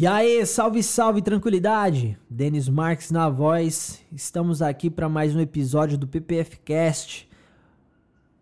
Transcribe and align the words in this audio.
E 0.00 0.06
aí, 0.06 0.46
salve, 0.46 0.80
salve, 0.80 1.20
tranquilidade! 1.20 2.16
Denis 2.30 2.68
Marques 2.68 3.10
na 3.10 3.28
voz. 3.28 4.00
Estamos 4.12 4.62
aqui 4.62 4.88
para 4.88 5.08
mais 5.08 5.34
um 5.34 5.40
episódio 5.40 5.98
do 5.98 6.06
PPF 6.06 6.56
Cast, 6.58 7.28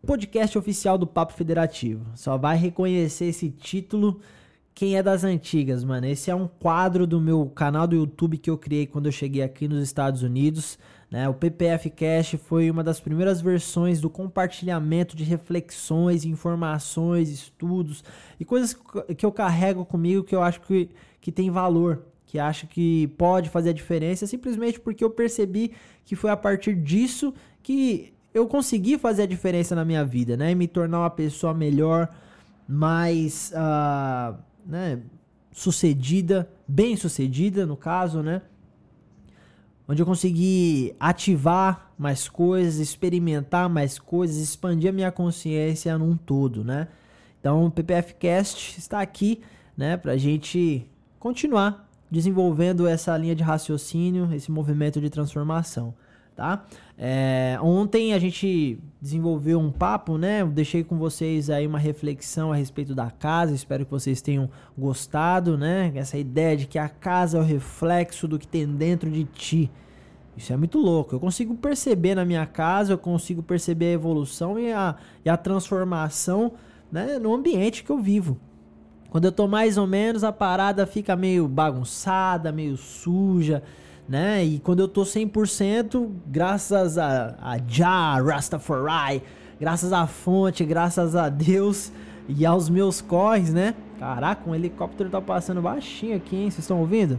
podcast 0.07 0.59
oficial 0.59 0.99
do 0.99 1.07
Papo 1.07 1.33
Federativo. 1.33 2.05
Só 2.15 2.37
vai 2.37 2.59
reconhecer 2.59 3.25
esse 3.25 3.49
título 3.49 4.21
quem 4.75 4.99
é 4.99 5.03
das 5.03 5.25
antigas, 5.25 5.83
mano. 5.83 6.07
Esse 6.07 6.31
é 6.31 6.35
um 6.35 6.47
quadro 6.47 7.07
do 7.07 7.19
meu 7.19 7.47
canal 7.47 7.87
do 7.87 7.97
YouTube 7.97 8.37
que 8.37 8.51
eu 8.51 8.59
criei 8.59 8.87
quando 8.87 9.07
eu 9.07 9.13
cheguei 9.13 9.43
aqui 9.43 9.67
nos 9.67 9.83
Estados 9.83 10.23
Unidos. 10.23 10.79
Né? 11.11 11.27
O 11.27 11.33
PPF 11.33 11.89
Cast 11.89 12.37
foi 12.37 12.71
uma 12.71 12.85
das 12.85 13.01
primeiras 13.01 13.41
versões 13.41 14.03
do 14.03 14.11
compartilhamento 14.11 15.17
de 15.17 15.25
reflexões, 15.25 16.27
informações, 16.27 17.31
estudos 17.31 18.05
e 18.39 18.45
coisas 18.45 18.77
que 19.17 19.25
eu 19.25 19.33
carrego 19.33 19.87
comigo 19.87 20.23
que 20.23 20.35
eu 20.35 20.43
acho 20.43 20.61
que, 20.61 20.91
que 21.27 21.33
tem 21.33 21.51
valor, 21.51 22.05
que 22.25 22.39
acho 22.39 22.69
que 22.69 23.09
pode 23.19 23.51
fazer 23.51 23.71
a 23.71 23.73
diferença, 23.73 24.29
simplesmente 24.29 24.79
porque 24.79 25.03
eu 25.03 25.11
percebi 25.11 25.73
que 26.05 26.15
foi 26.15 26.31
a 26.31 26.37
partir 26.37 26.77
disso 26.77 27.35
que 27.65 28.15
eu 28.33 28.47
consegui 28.47 28.97
fazer 28.97 29.23
a 29.23 29.27
diferença 29.27 29.75
na 29.75 29.85
minha 29.85 30.05
vida, 30.05 30.37
né? 30.37 30.53
E 30.53 30.55
me 30.55 30.69
tornar 30.69 31.01
uma 31.01 31.11
pessoa 31.11 31.53
melhor, 31.53 32.09
mais 32.69 33.53
uh, 33.57 34.39
né, 34.65 35.01
sucedida, 35.51 36.49
bem 36.69 36.97
sucedida 36.97 37.67
no 37.67 37.77
caso, 37.77 38.23
né? 38.23 38.43
onde 39.89 40.01
eu 40.01 40.07
consegui 40.07 40.95
ativar 41.01 41.91
mais 41.99 42.29
coisas, 42.29 42.79
experimentar 42.79 43.69
mais 43.69 43.99
coisas, 43.99 44.37
expandir 44.37 44.91
a 44.91 44.93
minha 44.93 45.11
consciência 45.11 45.99
num 45.99 46.17
todo, 46.17 46.63
né? 46.63 46.87
Então, 47.41 47.67
o 47.67 47.71
PPF 47.71 48.15
Cast 48.15 48.79
está 48.79 49.01
aqui, 49.01 49.41
né, 49.77 50.01
a 50.05 50.17
gente 50.17 50.89
continuar 51.19 51.89
desenvolvendo 52.11 52.87
essa 52.87 53.17
linha 53.17 53.35
de 53.35 53.43
raciocínio, 53.43 54.33
esse 54.33 54.51
movimento 54.51 55.01
de 55.01 55.11
transformação, 55.11 55.95
tá? 56.35 56.65
É, 56.97 57.59
ontem 57.61 58.15
a 58.15 58.19
gente 58.19 58.79
desenvolveu 59.01 59.59
um 59.59 59.71
papo, 59.71 60.17
né? 60.17 60.45
Deixei 60.45 60.85
com 60.85 60.97
vocês 60.97 61.51
aí 61.51 61.67
uma 61.67 61.79
reflexão 61.79 62.53
a 62.53 62.57
respeito 62.57 62.95
da 62.95 63.11
casa. 63.11 63.55
Espero 63.55 63.85
que 63.85 63.91
vocês 63.91 64.23
tenham 64.23 64.49
gostado, 64.79 65.59
né? 65.59 65.93
Essa 65.95 66.17
ideia 66.17 66.57
de 66.57 66.67
que 66.67 66.79
a 66.79 66.89
casa 66.89 67.39
é 67.39 67.41
o 67.41 67.45
reflexo 67.45 68.29
do 68.29 68.39
que 68.39 68.47
tem 68.47 68.67
dentro 68.67 69.11
de 69.11 69.25
ti. 69.25 69.71
Isso 70.37 70.53
é 70.53 70.57
muito 70.57 70.79
louco. 70.79 71.15
Eu 71.15 71.21
consigo 71.21 71.55
perceber 71.55 72.15
na 72.15 72.25
minha 72.25 72.45
casa, 72.47 72.93
eu 72.93 72.99
consigo 72.99 73.43
perceber 73.43 73.87
a 73.87 73.93
evolução 73.93 74.59
e 74.59 74.71
a, 74.71 74.95
e 75.25 75.31
a 75.31 75.37
transformação 75.37 76.53
né, 76.93 77.19
no 77.19 77.35
ambiente 77.35 77.83
que 77.83 77.91
eu 77.91 77.99
vivo. 77.99 78.39
Quando 79.11 79.25
eu 79.25 79.33
tô 79.33 79.47
mais 79.47 79.79
ou 79.79 79.87
menos, 79.87 80.25
a 80.25 80.33
parada 80.33 80.87
fica 80.87 81.17
meio 81.17 81.47
bagunçada, 81.49 82.53
meio 82.53 82.77
suja 82.77 83.63
né? 84.09 84.45
E 84.45 84.59
quando 84.59 84.81
eu 84.81 84.89
tô 84.89 85.03
100%, 85.03 86.09
graças 86.27 86.97
a, 86.99 87.37
a 87.41 87.59
Jah, 87.67 88.21
Rastafari, 88.23 89.23
graças 89.61 89.93
à 89.93 90.07
fonte, 90.07 90.65
graças 90.65 91.17
a 91.17 91.29
Deus 91.29 91.93
e 92.29 92.47
aos 92.47 92.69
meus 92.69 93.01
corres, 93.01 93.53
né? 93.53 93.75
Caraca, 93.99 94.49
um 94.49 94.55
helicóptero 94.55 95.11
tá 95.11 95.21
passando 95.21 95.61
baixinho 95.61 96.17
aqui, 96.17 96.37
hein? 96.37 96.51
Vocês 96.51 96.61
estão 96.61 96.81
ouvindo? 96.81 97.19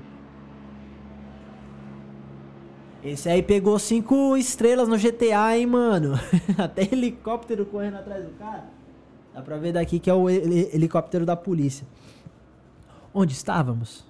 Esse 3.03 3.29
aí 3.29 3.41
pegou 3.41 3.77
cinco 3.79 4.35
estrelas 4.35 4.87
no 4.87 4.97
GTA, 4.97 5.57
hein, 5.57 5.65
mano? 5.65 6.19
Até 6.57 6.83
helicóptero 6.83 7.65
correndo 7.65 7.95
atrás 7.95 8.23
do 8.23 8.31
cara. 8.31 8.76
Dá 9.37 9.43
pra 9.43 9.57
ver 9.57 9.71
daqui 9.71 9.99
que 9.99 10.09
é 10.09 10.13
o 10.15 10.27
helicóptero 10.27 11.23
da 11.23 11.35
polícia. 11.35 11.85
Onde 13.13 13.33
estávamos? 13.33 14.03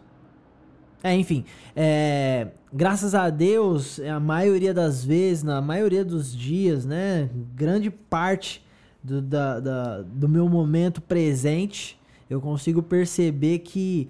É, 1.03 1.14
enfim, 1.14 1.44
é, 1.75 2.47
graças 2.72 3.14
a 3.14 3.30
Deus, 3.30 4.00
a 4.00 4.22
maioria 4.22 4.73
das 4.73 5.03
vezes, 5.03 5.44
na 5.44 5.59
maioria 5.61 6.05
dos 6.05 6.33
dias, 6.33 6.86
né, 6.86 7.30
grande 7.54 7.92
parte 7.92 8.65
do, 9.04 9.21
da, 9.21 9.60
da, 9.60 10.02
do 10.02 10.30
meu 10.30 10.48
momento 10.48 11.02
presente, 11.02 11.99
eu 12.30 12.39
consigo 12.39 12.82
perceber 12.82 13.59
que, 13.59 14.09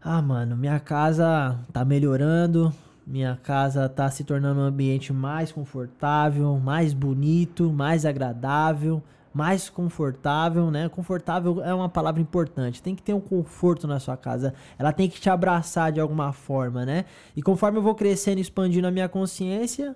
ah, 0.00 0.22
mano, 0.22 0.56
minha 0.56 0.80
casa 0.80 1.60
tá 1.70 1.84
melhorando, 1.84 2.72
minha 3.06 3.38
casa 3.42 3.86
tá 3.90 4.10
se 4.10 4.24
tornando 4.24 4.60
um 4.60 4.64
ambiente 4.64 5.12
mais 5.12 5.52
confortável, 5.52 6.58
mais 6.58 6.94
bonito, 6.94 7.70
mais 7.70 8.06
agradável, 8.06 9.02
mais 9.32 9.70
confortável, 9.70 10.70
né? 10.70 10.88
Confortável 10.88 11.62
é 11.62 11.72
uma 11.72 11.88
palavra 11.88 12.20
importante. 12.20 12.82
Tem 12.82 12.94
que 12.94 13.02
ter 13.02 13.14
um 13.14 13.20
conforto 13.20 13.86
na 13.86 14.00
sua 14.00 14.16
casa. 14.16 14.54
Ela 14.78 14.92
tem 14.92 15.08
que 15.08 15.20
te 15.20 15.30
abraçar 15.30 15.92
de 15.92 16.00
alguma 16.00 16.32
forma, 16.32 16.84
né? 16.84 17.04
E 17.36 17.42
conforme 17.42 17.78
eu 17.78 17.82
vou 17.82 17.94
crescendo 17.94 18.38
e 18.38 18.40
expandindo 18.42 18.86
a 18.86 18.90
minha 18.90 19.08
consciência, 19.08 19.94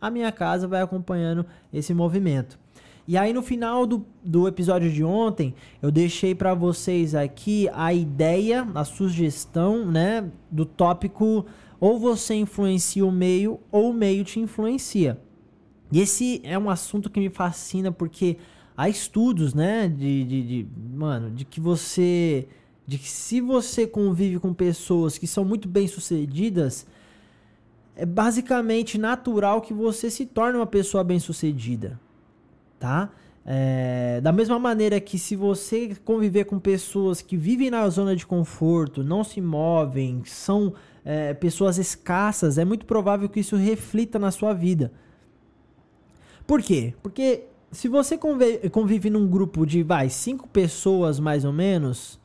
a 0.00 0.10
minha 0.10 0.32
casa 0.32 0.66
vai 0.66 0.82
acompanhando 0.82 1.46
esse 1.72 1.94
movimento. 1.94 2.58
E 3.06 3.16
aí 3.16 3.32
no 3.32 3.42
final 3.42 3.86
do, 3.86 4.04
do 4.22 4.46
episódio 4.46 4.90
de 4.90 5.02
ontem, 5.02 5.54
eu 5.80 5.90
deixei 5.90 6.34
para 6.34 6.54
vocês 6.54 7.14
aqui 7.14 7.68
a 7.72 7.92
ideia, 7.92 8.66
a 8.74 8.84
sugestão, 8.84 9.84
né, 9.86 10.28
do 10.50 10.64
tópico 10.64 11.46
ou 11.80 11.98
você 11.98 12.34
influencia 12.34 13.04
o 13.04 13.10
meio 13.10 13.58
ou 13.70 13.90
o 13.90 13.94
meio 13.94 14.24
te 14.24 14.38
influencia. 14.38 15.18
E 15.90 16.00
esse 16.00 16.40
é 16.44 16.56
um 16.58 16.70
assunto 16.70 17.10
que 17.10 17.20
me 17.20 17.28
fascina 17.28 17.90
porque 17.90 18.38
há 18.76 18.88
estudos, 18.88 19.54
né, 19.54 19.88
de, 19.88 20.24
de, 20.24 20.42
de, 20.42 20.66
mano, 20.94 21.30
de 21.30 21.44
que 21.44 21.60
você, 21.60 22.48
de 22.86 22.98
que 22.98 23.08
se 23.08 23.40
você 23.40 23.86
convive 23.86 24.38
com 24.38 24.52
pessoas 24.52 25.18
que 25.18 25.26
são 25.26 25.44
muito 25.44 25.68
bem 25.68 25.86
sucedidas, 25.86 26.86
é 27.94 28.06
basicamente 28.06 28.98
natural 28.98 29.60
que 29.60 29.74
você 29.74 30.10
se 30.10 30.26
torne 30.26 30.58
uma 30.58 30.66
pessoa 30.66 31.04
bem 31.04 31.18
sucedida, 31.18 32.00
tá? 32.78 33.10
É, 33.44 34.20
da 34.20 34.30
mesma 34.30 34.58
maneira 34.58 35.00
que 35.00 35.18
se 35.18 35.34
você 35.34 35.96
conviver 36.04 36.44
com 36.44 36.60
pessoas 36.60 37.20
que 37.20 37.36
vivem 37.36 37.70
na 37.70 37.88
zona 37.88 38.14
de 38.14 38.24
conforto, 38.24 39.02
não 39.02 39.24
se 39.24 39.40
movem, 39.40 40.22
são 40.24 40.74
é, 41.04 41.34
pessoas 41.34 41.76
escassas, 41.76 42.56
é 42.56 42.64
muito 42.64 42.86
provável 42.86 43.28
que 43.28 43.40
isso 43.40 43.56
reflita 43.56 44.18
na 44.18 44.30
sua 44.30 44.52
vida. 44.52 44.92
Por 46.46 46.62
quê? 46.62 46.94
Porque 47.02 47.44
se 47.72 47.88
você 47.88 48.18
convive, 48.18 48.68
convive 48.68 49.10
num 49.10 49.26
grupo 49.26 49.66
de, 49.66 49.82
vai, 49.82 50.10
cinco 50.10 50.46
pessoas 50.46 51.18
mais 51.18 51.44
ou 51.44 51.52
menos, 51.52 52.20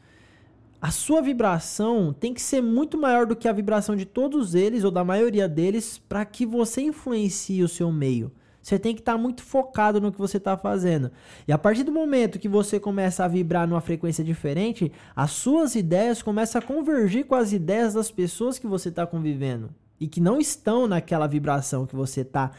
a 0.82 0.92
sua 0.92 1.22
vibração 1.22 2.14
tem 2.14 2.34
que 2.34 2.42
ser 2.42 2.62
muito 2.62 2.98
maior 2.98 3.26
do 3.26 3.36
que 3.36 3.48
a 3.48 3.54
vibração 3.54 3.96
de 3.96 4.06
todos 4.06 4.54
eles 4.54 4.84
ou 4.84 4.92
da 4.92 5.04
maioria 5.04 5.48
deles 5.48 5.98
para 5.98 6.24
que 6.26 6.46
você 6.46 6.82
influencie 6.82 7.64
o 7.64 7.68
seu 7.68 7.92
meio. 7.92 8.32
Você 8.62 8.78
tem 8.78 8.94
que 8.94 9.00
estar 9.00 9.14
tá 9.14 9.18
muito 9.18 9.42
focado 9.42 10.02
no 10.02 10.12
que 10.12 10.18
você 10.18 10.36
está 10.36 10.58
fazendo. 10.58 11.10
E 11.48 11.54
a 11.54 11.58
partir 11.58 11.84
do 11.84 11.92
momento 11.92 12.38
que 12.38 12.50
você 12.50 12.78
começa 12.78 13.24
a 13.24 13.28
vibrar 13.28 13.66
numa 13.66 13.80
frequência 13.80 14.26
diferente, 14.26 14.92
as 15.16 15.32
suas 15.32 15.74
ideias 15.74 16.22
começam 16.22 16.60
a 16.60 16.62
convergir 16.62 17.26
com 17.26 17.36
as 17.36 17.54
ideias 17.54 17.94
das 17.94 18.12
pessoas 18.12 18.60
que 18.60 18.68
você 18.68 18.90
está 18.90 19.08
convivendo 19.08 19.70
e 19.98 20.06
que 20.06 20.20
não 20.20 20.38
estão 20.38 20.86
naquela 20.86 21.28
vibração 21.28 21.86
que 21.86 21.96
você 21.96 22.22
está 22.22 22.52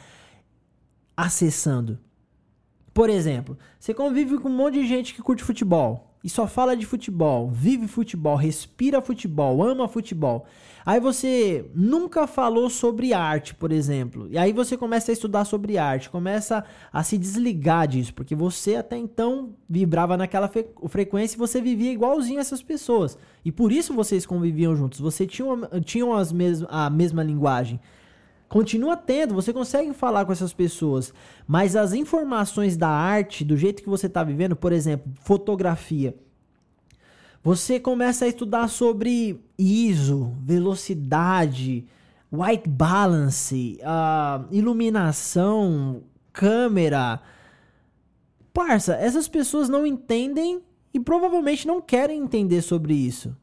acessando. 1.15 1.99
Por 2.98 3.10
exemplo, 3.10 3.56
você 3.78 3.94
convive 3.94 4.38
com 4.38 4.48
um 4.48 4.56
monte 4.56 4.75
de 4.75 4.84
gente 4.84 5.14
que 5.14 5.22
curte 5.22 5.44
futebol 5.44 6.16
e 6.25 6.28
só 6.28 6.48
fala 6.48 6.76
de 6.76 6.84
futebol, 6.84 7.48
vive 7.48 7.86
futebol, 7.86 8.34
respira 8.34 9.00
futebol, 9.00 9.62
ama 9.62 9.86
futebol. 9.86 10.47
Aí 10.84 10.98
você 10.98 11.70
nunca 11.72 12.26
falou 12.26 12.69
sobre 12.69 13.14
arte, 13.14 13.54
por 13.54 13.70
exemplo. 13.70 14.26
E 14.32 14.37
aí 14.37 14.53
você 14.53 14.76
começa 14.76 15.12
a 15.12 15.14
estudar 15.14 15.44
sobre 15.44 15.78
arte, 15.78 16.10
começa 16.10 16.64
a 16.92 17.04
se 17.04 17.16
desligar 17.16 17.87
disso, 17.87 18.12
porque 18.12 18.34
você 18.34 18.75
até 18.75 18.97
então 18.97 19.50
vibrava 19.70 20.16
naquela 20.16 20.50
frequência 20.88 21.37
e 21.37 21.38
você 21.38 21.60
vivia 21.60 21.92
igualzinho 21.92 22.41
essas 22.41 22.64
pessoas. 22.64 23.16
E 23.44 23.53
por 23.53 23.70
isso 23.70 23.94
vocês 23.94 24.26
conviviam 24.26 24.75
juntos, 24.75 24.98
você 24.98 25.25
tinha, 25.25 25.46
tinham 25.84 26.12
as 26.12 26.32
mes 26.32 26.64
a 26.69 26.90
mesma 26.90 27.22
linguagem. 27.22 27.78
Continua 28.48 28.96
tendo, 28.96 29.34
você 29.34 29.52
consegue 29.52 29.92
falar 29.92 30.24
com 30.24 30.32
essas 30.32 30.54
pessoas, 30.54 31.12
mas 31.46 31.76
as 31.76 31.92
informações 31.92 32.76
da 32.76 32.88
arte, 32.88 33.44
do 33.44 33.56
jeito 33.56 33.82
que 33.82 33.88
você 33.88 34.06
está 34.06 34.24
vivendo, 34.24 34.56
por 34.56 34.72
exemplo, 34.72 35.12
fotografia, 35.20 36.16
você 37.42 37.78
começa 37.78 38.24
a 38.24 38.28
estudar 38.28 38.68
sobre 38.68 39.40
ISO, 39.58 40.34
velocidade, 40.40 41.86
white 42.32 42.68
balance, 42.68 43.78
uh, 43.82 44.46
iluminação, 44.50 46.02
câmera. 46.32 47.20
Parça, 48.52 48.94
essas 48.94 49.28
pessoas 49.28 49.68
não 49.68 49.86
entendem 49.86 50.62
e 50.92 50.98
provavelmente 50.98 51.66
não 51.66 51.80
querem 51.80 52.22
entender 52.22 52.62
sobre 52.62 52.94
isso. 52.94 53.36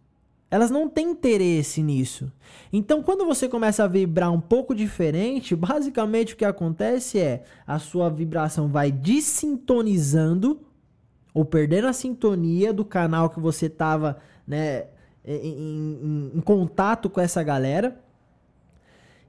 Elas 0.56 0.72
não 0.72 0.88
têm 0.88 1.12
interesse 1.12 1.84
nisso. 1.84 2.32
Então, 2.72 3.04
quando 3.04 3.26
você 3.26 3.50
começa 3.50 3.84
a 3.84 3.88
vibrar 3.88 4.32
um 4.32 4.40
pouco 4.40 4.74
diferente, 4.74 5.54
basicamente 5.54 6.34
o 6.34 6.38
que 6.38 6.46
acontece 6.46 7.20
é 7.20 7.44
a 7.68 7.78
sua 7.78 8.10
vibração 8.10 8.70
vai 8.70 8.90
desintonizando 8.90 10.62
ou 11.34 11.44
perdendo 11.44 11.90
a 11.90 11.92
sintonia 11.94 12.72
do 12.72 12.86
canal 12.86 13.30
que 13.30 13.38
você 13.38 13.66
estava, 13.66 14.18
né, 14.48 14.86
em, 15.26 15.36
em, 15.36 16.32
em 16.36 16.40
contato 16.40 17.10
com 17.10 17.20
essa 17.20 17.44
galera. 17.44 18.02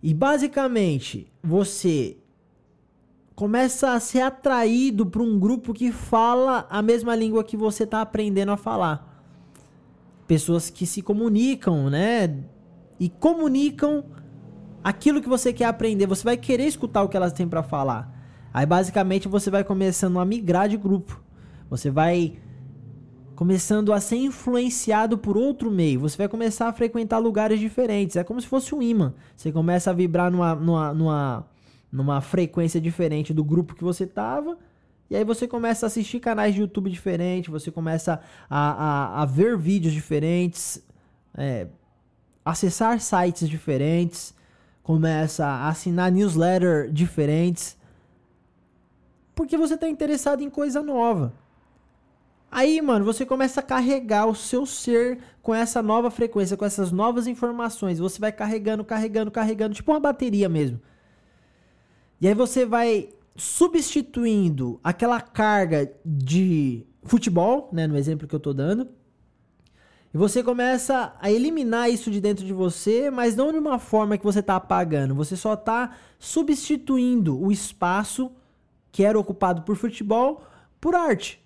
E 0.01 0.15
basicamente, 0.15 1.27
você 1.43 2.19
começa 3.35 3.95
a 3.95 3.99
ser 3.99 4.21
atraído 4.21 5.05
para 5.05 5.23
um 5.23 5.41
grupo 5.41 5.75
que 5.75 5.91
fala 5.91 6.69
a 6.71 6.81
mesma 6.81 7.17
língua 7.17 7.43
que 7.43 7.57
você 7.57 7.83
está 7.83 8.01
aprendendo 8.01 8.53
a 8.53 8.57
falar. 8.57 9.16
Pessoas 10.27 10.71
que 10.71 10.87
se 10.87 11.03
comunicam, 11.03 11.89
né? 11.89 12.45
E 12.99 13.09
comunicam 13.09 14.05
aquilo 14.83 15.21
que 15.21 15.29
você 15.29 15.53
quer 15.53 15.67
aprender. 15.67 16.07
Você 16.07 16.25
vai 16.25 16.37
querer 16.37 16.67
escutar 16.67 17.03
o 17.03 17.09
que 17.09 17.17
elas 17.17 17.33
têm 17.33 17.49
para 17.49 17.63
falar. 17.63 18.13
Aí 18.53 18.65
basicamente 18.65 19.29
você 19.29 19.51
vai 19.51 19.63
começando 19.63 20.19
a 20.19 20.25
migrar 20.25 20.69
de 20.69 20.77
grupo. 20.77 21.23
Você 21.69 21.91
vai 21.91 22.39
começando 23.35 23.93
a 23.93 24.01
ser 24.01 24.17
influenciado 24.17 25.19
por 25.19 25.37
outro 25.37 25.71
meio. 25.71 26.01
Você 26.01 26.17
vai 26.17 26.29
começar 26.29 26.69
a 26.69 26.73
frequentar 26.73 27.19
lugares 27.19 27.61
diferentes. 27.61 28.17
É 28.17 28.25
como 28.25 28.41
se 28.41 28.47
fosse 28.47 28.75
um 28.75 28.83
imã. 28.83 29.13
Você 29.37 29.53
começa 29.53 29.91
a 29.91 29.93
vibrar 29.93 30.31
numa, 30.31 30.55
numa, 30.55 30.95
numa, 30.95 31.47
numa 31.93 32.21
frequência 32.21 32.81
diferente 32.81 33.35
do 33.35 33.45
grupo 33.45 33.75
que 33.75 33.85
você 33.85 34.07
tava. 34.07 34.57
E 35.09 35.17
aí 35.17 35.25
você 35.25 35.47
começa 35.47 35.87
a 35.87 35.89
assistir 35.89 36.19
canais 36.21 36.55
de 36.55 36.61
YouTube 36.61 36.91
diferentes, 36.91 37.51
você 37.51 37.71
começa 37.71 38.21
a, 38.51 39.19
a, 39.19 39.23
a 39.23 39.25
ver 39.25 39.57
vídeos 39.57 39.95
diferentes, 39.95 40.83
é, 41.37 41.69
acessar 42.45 43.01
sites 43.01 43.49
diferentes, 43.49 44.35
começa 44.83 45.47
a 45.47 45.69
assinar 45.69 46.11
newsletter 46.11 46.91
diferentes. 46.91 47.77
Porque 49.35 49.57
você 49.57 49.75
está 49.75 49.89
interessado 49.89 50.43
em 50.43 50.51
coisa 50.51 50.83
nova. 50.83 51.33
Aí, 52.51 52.81
mano, 52.81 53.05
você 53.05 53.27
começa 53.27 53.61
a 53.61 53.63
carregar 53.63 54.27
o 54.27 54.35
seu 54.35 54.65
ser 54.65 55.19
com 55.43 55.55
essa 55.55 55.83
nova 55.83 56.11
frequência, 56.11 56.57
com 56.57 56.65
essas 56.65 56.91
novas 56.91 57.27
informações. 57.27 57.99
Você 57.99 58.19
vai 58.19 58.33
carregando, 58.33 58.85
carregando, 58.85 59.31
carregando, 59.31 59.75
tipo 59.75 59.93
uma 59.93 60.01
bateria 60.01 60.49
mesmo. 60.49 60.81
E 62.21 62.27
aí 62.27 62.35
você 62.35 62.65
vai 62.65 63.11
substituindo 63.37 64.81
aquela 64.83 65.21
carga 65.21 65.93
de 66.05 66.87
futebol, 67.05 67.69
né, 67.73 67.87
no 67.87 67.97
exemplo 67.97 68.27
que 68.27 68.35
eu 68.35 68.41
tô 68.41 68.53
dando. 68.53 68.89
E 70.13 70.19
você 70.19 70.43
começa 70.43 71.15
a 71.21 71.31
eliminar 71.31 71.91
isso 71.91 72.11
de 72.11 72.21
dentro 72.21 72.45
de 72.45 72.53
você, 72.53 73.11
mas 73.11 73.37
não 73.37 73.53
de 73.53 73.59
uma 73.59 73.79
forma 73.79 74.17
que 74.17 74.25
você 74.25 74.43
tá 74.43 74.57
apagando. 74.57 75.15
Você 75.15 75.37
só 75.37 75.55
tá 75.55 75.95
substituindo 76.19 77.39
o 77.39 77.53
espaço 77.53 78.33
que 78.91 79.05
era 79.05 79.19
ocupado 79.19 79.63
por 79.63 79.77
futebol 79.77 80.43
por 80.81 80.95
arte. 80.95 81.45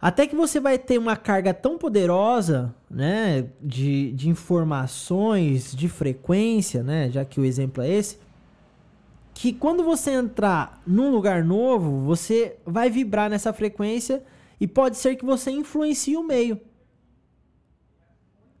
Até 0.00 0.26
que 0.26 0.36
você 0.36 0.60
vai 0.60 0.78
ter 0.78 0.96
uma 0.96 1.16
carga 1.16 1.52
tão 1.52 1.76
poderosa, 1.76 2.72
né, 2.88 3.48
de, 3.60 4.12
de 4.12 4.28
informações, 4.28 5.74
de 5.74 5.88
frequência, 5.88 6.82
né, 6.84 7.10
já 7.10 7.24
que 7.24 7.40
o 7.40 7.44
exemplo 7.44 7.82
é 7.82 7.90
esse, 7.90 8.18
que 9.40 9.52
quando 9.52 9.84
você 9.84 10.10
entrar 10.10 10.82
num 10.84 11.12
lugar 11.12 11.44
novo, 11.44 12.00
você 12.00 12.56
vai 12.66 12.90
vibrar 12.90 13.30
nessa 13.30 13.52
frequência 13.52 14.24
e 14.60 14.66
pode 14.66 14.96
ser 14.96 15.14
que 15.14 15.24
você 15.24 15.48
influencie 15.52 16.16
o 16.16 16.24
meio. 16.24 16.60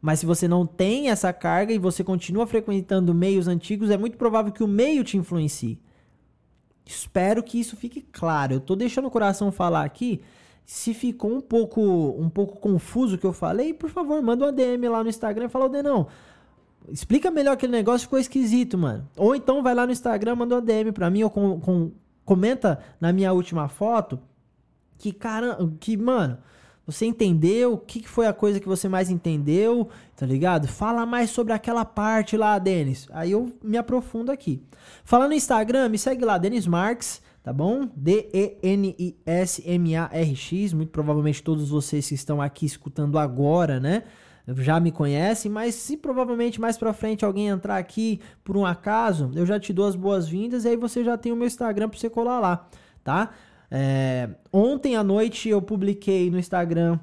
Mas 0.00 0.20
se 0.20 0.26
você 0.26 0.46
não 0.46 0.64
tem 0.64 1.10
essa 1.10 1.32
carga 1.32 1.72
e 1.72 1.78
você 1.78 2.04
continua 2.04 2.46
frequentando 2.46 3.12
meios 3.12 3.48
antigos, 3.48 3.90
é 3.90 3.96
muito 3.96 4.16
provável 4.16 4.52
que 4.52 4.62
o 4.62 4.68
meio 4.68 5.02
te 5.02 5.16
influencie. 5.16 5.82
Espero 6.86 7.42
que 7.42 7.58
isso 7.58 7.76
fique 7.76 8.00
claro. 8.00 8.52
Eu 8.52 8.60
tô 8.60 8.76
deixando 8.76 9.08
o 9.08 9.10
coração 9.10 9.50
falar 9.50 9.84
aqui 9.84 10.22
se 10.64 10.94
ficou 10.94 11.34
um 11.34 11.40
pouco 11.40 11.80
um 12.16 12.30
pouco 12.30 12.60
confuso 12.60 13.16
o 13.16 13.18
que 13.18 13.26
eu 13.26 13.32
falei, 13.32 13.74
por 13.74 13.90
favor, 13.90 14.22
manda 14.22 14.44
uma 14.44 14.52
DM 14.52 14.88
lá 14.88 15.02
no 15.02 15.10
Instagram 15.10 15.46
e 15.46 15.48
fala, 15.48 15.68
Denão, 15.68 16.06
explica 16.88 17.30
melhor 17.30 17.52
aquele 17.52 17.72
negócio, 17.72 18.06
ficou 18.06 18.18
esquisito, 18.18 18.76
mano. 18.78 19.08
Ou 19.16 19.34
então 19.34 19.62
vai 19.62 19.74
lá 19.74 19.86
no 19.86 19.92
Instagram, 19.92 20.36
manda 20.36 20.54
uma 20.56 20.62
DM 20.62 20.92
pra 20.92 21.10
mim, 21.10 21.22
ou 21.22 21.30
com, 21.30 21.60
com, 21.60 21.90
comenta 22.24 22.78
na 23.00 23.12
minha 23.12 23.32
última 23.32 23.68
foto 23.68 24.18
que, 24.98 25.12
cara, 25.12 25.56
que, 25.78 25.96
mano, 25.96 26.38
você 26.86 27.06
entendeu? 27.06 27.74
O 27.74 27.78
que, 27.78 28.06
foi 28.08 28.26
a 28.26 28.32
coisa 28.32 28.58
que 28.58 28.66
você 28.66 28.88
mais 28.88 29.10
entendeu? 29.10 29.88
Tá 30.16 30.26
ligado? 30.26 30.66
Fala 30.66 31.06
mais 31.06 31.30
sobre 31.30 31.52
aquela 31.52 31.84
parte 31.84 32.36
lá, 32.36 32.58
Denis. 32.58 33.06
Aí 33.12 33.30
eu 33.32 33.52
me 33.62 33.76
aprofundo 33.76 34.32
aqui. 34.32 34.62
Falando 35.04 35.30
no 35.30 35.36
Instagram, 35.36 35.88
me 35.88 35.98
segue 35.98 36.24
lá, 36.24 36.36
Denis 36.38 36.66
Marques 36.66 37.22
tá 37.48 37.52
bom? 37.52 37.88
D-E-N-I-S-M-A-R-X. 37.96 39.12
Muito 40.74 40.90
provavelmente 40.90 41.42
todos 41.42 41.70
vocês 41.70 42.06
que 42.06 42.14
estão 42.14 42.42
aqui 42.42 42.66
escutando 42.66 43.18
agora, 43.18 43.80
né? 43.80 44.02
Já 44.56 44.80
me 44.80 44.90
conhecem, 44.90 45.50
mas 45.50 45.74
se 45.74 45.96
provavelmente 45.96 46.60
mais 46.60 46.78
pra 46.78 46.92
frente 46.92 47.24
alguém 47.24 47.48
entrar 47.48 47.76
aqui 47.76 48.20
por 48.42 48.56
um 48.56 48.64
acaso, 48.64 49.30
eu 49.34 49.44
já 49.44 49.60
te 49.60 49.72
dou 49.72 49.86
as 49.86 49.94
boas-vindas 49.94 50.64
e 50.64 50.68
aí 50.68 50.76
você 50.76 51.04
já 51.04 51.18
tem 51.18 51.32
o 51.32 51.36
meu 51.36 51.46
Instagram 51.46 51.88
pra 51.88 51.98
você 51.98 52.08
colar 52.08 52.40
lá, 52.40 52.66
tá? 53.04 53.30
É, 53.70 54.30
ontem 54.50 54.96
à 54.96 55.04
noite 55.04 55.48
eu 55.48 55.60
publiquei 55.60 56.30
no 56.30 56.38
Instagram 56.38 56.98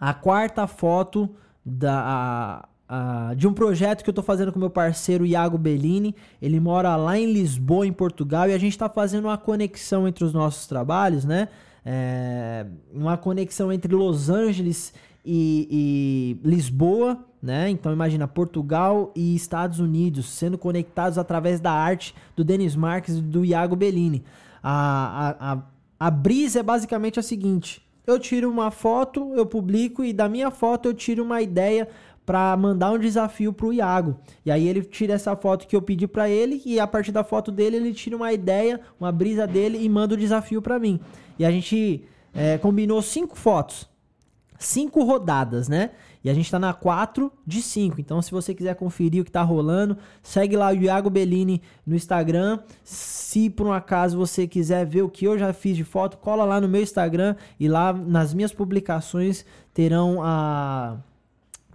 a 0.00 0.14
quarta 0.14 0.66
foto 0.66 1.28
da, 1.64 2.66
uh, 2.90 3.36
de 3.36 3.46
um 3.46 3.52
projeto 3.52 4.02
que 4.02 4.10
eu 4.10 4.14
tô 4.14 4.22
fazendo 4.22 4.52
com 4.52 4.58
meu 4.58 4.70
parceiro 4.70 5.24
Iago 5.24 5.56
Bellini. 5.56 6.14
Ele 6.40 6.58
mora 6.58 6.96
lá 6.96 7.18
em 7.18 7.32
Lisboa, 7.32 7.86
em 7.86 7.92
Portugal, 7.92 8.48
e 8.48 8.52
a 8.52 8.58
gente 8.58 8.76
tá 8.76 8.88
fazendo 8.88 9.26
uma 9.26 9.38
conexão 9.38 10.08
entre 10.08 10.24
os 10.24 10.32
nossos 10.32 10.66
trabalhos, 10.66 11.24
né? 11.24 11.48
É, 11.84 12.66
uma 12.92 13.16
conexão 13.16 13.72
entre 13.72 13.94
Los 13.94 14.30
Angeles 14.30 14.92
e, 15.24 16.38
e 16.44 16.48
Lisboa, 16.48 17.24
né? 17.42 17.68
Então 17.70 17.92
imagina 17.92 18.26
Portugal 18.28 19.12
e 19.14 19.34
Estados 19.34 19.80
Unidos 19.80 20.28
sendo 20.28 20.56
conectados 20.56 21.18
através 21.18 21.60
da 21.60 21.72
arte 21.72 22.14
do 22.36 22.44
Denis 22.44 22.76
Marques 22.76 23.16
e 23.16 23.20
do 23.20 23.44
Iago 23.44 23.76
Bellini. 23.76 24.24
A, 24.62 25.36
a, 25.38 25.52
a, 25.52 25.62
a 25.98 26.10
brisa 26.10 26.60
é 26.60 26.62
basicamente 26.62 27.18
a 27.18 27.22
seguinte: 27.22 27.82
eu 28.06 28.18
tiro 28.18 28.50
uma 28.50 28.70
foto, 28.70 29.32
eu 29.34 29.46
publico 29.46 30.04
e 30.04 30.12
da 30.12 30.28
minha 30.28 30.50
foto 30.50 30.88
eu 30.88 30.94
tiro 30.94 31.22
uma 31.22 31.40
ideia 31.40 31.88
para 32.24 32.56
mandar 32.56 32.92
um 32.92 32.98
desafio 32.98 33.52
pro 33.52 33.72
Iago. 33.72 34.16
E 34.46 34.50
aí 34.50 34.68
ele 34.68 34.82
tira 34.82 35.14
essa 35.14 35.34
foto 35.36 35.66
que 35.66 35.74
eu 35.74 35.82
pedi 35.82 36.06
para 36.06 36.28
ele 36.28 36.62
e 36.64 36.78
a 36.78 36.86
partir 36.86 37.12
da 37.12 37.24
foto 37.24 37.50
dele 37.50 37.76
ele 37.76 37.92
tira 37.92 38.16
uma 38.16 38.32
ideia, 38.32 38.80
uma 38.98 39.10
brisa 39.10 39.46
dele 39.46 39.78
e 39.82 39.88
manda 39.88 40.14
o 40.14 40.16
desafio 40.16 40.62
para 40.62 40.78
mim. 40.78 41.00
E 41.38 41.44
a 41.44 41.50
gente 41.50 42.04
é, 42.32 42.58
combinou 42.58 43.02
cinco 43.02 43.36
fotos, 43.36 43.88
cinco 44.64 45.02
rodadas, 45.04 45.68
né? 45.68 45.90
E 46.24 46.30
a 46.30 46.34
gente 46.34 46.50
tá 46.50 46.58
na 46.58 46.72
4 46.72 47.32
de 47.44 47.60
5. 47.60 48.00
Então, 48.00 48.22
se 48.22 48.30
você 48.30 48.54
quiser 48.54 48.76
conferir 48.76 49.22
o 49.22 49.24
que 49.24 49.30
tá 49.30 49.42
rolando, 49.42 49.98
segue 50.22 50.56
lá 50.56 50.70
o 50.70 50.74
Iago 50.74 51.10
Bellini 51.10 51.60
no 51.84 51.96
Instagram. 51.96 52.60
Se 52.84 53.50
por 53.50 53.66
um 53.66 53.72
acaso 53.72 54.16
você 54.16 54.46
quiser 54.46 54.86
ver 54.86 55.02
o 55.02 55.08
que 55.08 55.24
eu 55.24 55.36
já 55.36 55.52
fiz 55.52 55.76
de 55.76 55.82
foto, 55.82 56.16
cola 56.18 56.44
lá 56.44 56.60
no 56.60 56.68
meu 56.68 56.80
Instagram 56.80 57.34
e 57.58 57.68
lá 57.68 57.92
nas 57.92 58.32
minhas 58.32 58.52
publicações 58.52 59.44
terão 59.74 60.22
a 60.22 60.98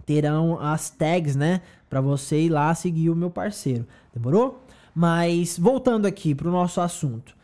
terão 0.06 0.58
as 0.58 0.88
tags, 0.88 1.36
né? 1.36 1.60
Para 1.90 2.00
você 2.00 2.40
ir 2.40 2.48
lá 2.48 2.74
seguir 2.74 3.10
o 3.10 3.16
meu 3.16 3.30
parceiro. 3.30 3.86
Demorou? 4.14 4.62
Mas 4.94 5.58
voltando 5.58 6.06
aqui 6.06 6.34
pro 6.34 6.50
nosso 6.50 6.80
assunto. 6.80 7.36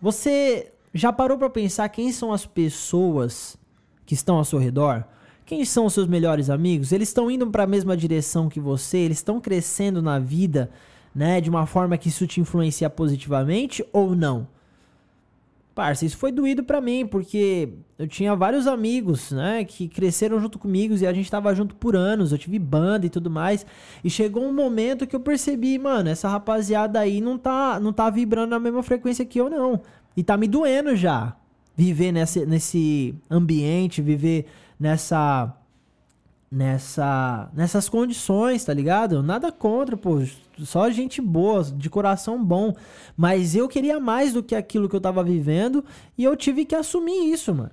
Você 0.00 0.71
já 0.94 1.12
parou 1.12 1.38
para 1.38 1.48
pensar 1.48 1.88
quem 1.88 2.12
são 2.12 2.32
as 2.32 2.44
pessoas 2.44 3.56
que 4.04 4.14
estão 4.14 4.36
ao 4.36 4.44
seu 4.44 4.58
redor? 4.58 5.04
Quem 5.44 5.64
são 5.64 5.86
os 5.86 5.94
seus 5.94 6.06
melhores 6.06 6.50
amigos? 6.50 6.92
Eles 6.92 7.08
estão 7.08 7.30
indo 7.30 7.46
para 7.50 7.64
a 7.64 7.66
mesma 7.66 7.96
direção 7.96 8.48
que 8.48 8.60
você? 8.60 8.98
Eles 8.98 9.18
estão 9.18 9.40
crescendo 9.40 10.00
na 10.00 10.18
vida, 10.18 10.70
né, 11.14 11.40
de 11.40 11.50
uma 11.50 11.66
forma 11.66 11.98
que 11.98 12.08
isso 12.08 12.26
te 12.26 12.40
influencia 12.40 12.88
positivamente 12.88 13.84
ou 13.92 14.14
não? 14.14 14.46
Parça, 15.74 16.04
isso 16.04 16.18
foi 16.18 16.30
doído 16.30 16.62
para 16.62 16.82
mim, 16.82 17.06
porque 17.06 17.70
eu 17.98 18.06
tinha 18.06 18.36
vários 18.36 18.66
amigos, 18.66 19.32
né, 19.32 19.64
que 19.64 19.88
cresceram 19.88 20.38
junto 20.38 20.58
comigo 20.58 20.94
e 20.94 21.06
a 21.06 21.12
gente 21.14 21.30
tava 21.30 21.54
junto 21.54 21.74
por 21.74 21.96
anos, 21.96 22.30
eu 22.30 22.36
tive 22.36 22.58
banda 22.58 23.06
e 23.06 23.10
tudo 23.10 23.30
mais. 23.30 23.64
E 24.04 24.10
chegou 24.10 24.44
um 24.44 24.52
momento 24.52 25.06
que 25.06 25.16
eu 25.16 25.20
percebi, 25.20 25.78
mano, 25.78 26.10
essa 26.10 26.28
rapaziada 26.28 27.00
aí 27.00 27.22
não 27.22 27.38
tá, 27.38 27.80
não 27.80 27.90
tá 27.90 28.10
vibrando 28.10 28.50
na 28.50 28.58
mesma 28.58 28.82
frequência 28.82 29.24
que 29.24 29.40
eu, 29.40 29.48
não. 29.48 29.80
E 30.16 30.22
tá 30.22 30.36
me 30.36 30.46
doendo 30.46 30.94
já. 30.96 31.36
Viver 31.76 32.12
nesse, 32.12 32.44
nesse 32.44 33.14
ambiente, 33.30 34.02
viver 34.02 34.46
nessa 34.78 35.56
nessa 36.52 37.50
nessas 37.54 37.88
condições, 37.88 38.62
tá 38.62 38.74
ligado? 38.74 39.22
Nada 39.22 39.50
contra, 39.50 39.96
pô, 39.96 40.22
só 40.58 40.90
gente 40.90 41.18
boa, 41.22 41.64
de 41.64 41.88
coração 41.88 42.44
bom, 42.44 42.74
mas 43.16 43.56
eu 43.56 43.66
queria 43.66 43.98
mais 43.98 44.34
do 44.34 44.42
que 44.42 44.54
aquilo 44.54 44.86
que 44.86 44.94
eu 44.94 45.00
tava 45.00 45.24
vivendo 45.24 45.82
e 46.16 46.22
eu 46.24 46.36
tive 46.36 46.66
que 46.66 46.74
assumir 46.74 47.32
isso, 47.32 47.54
mano. 47.54 47.70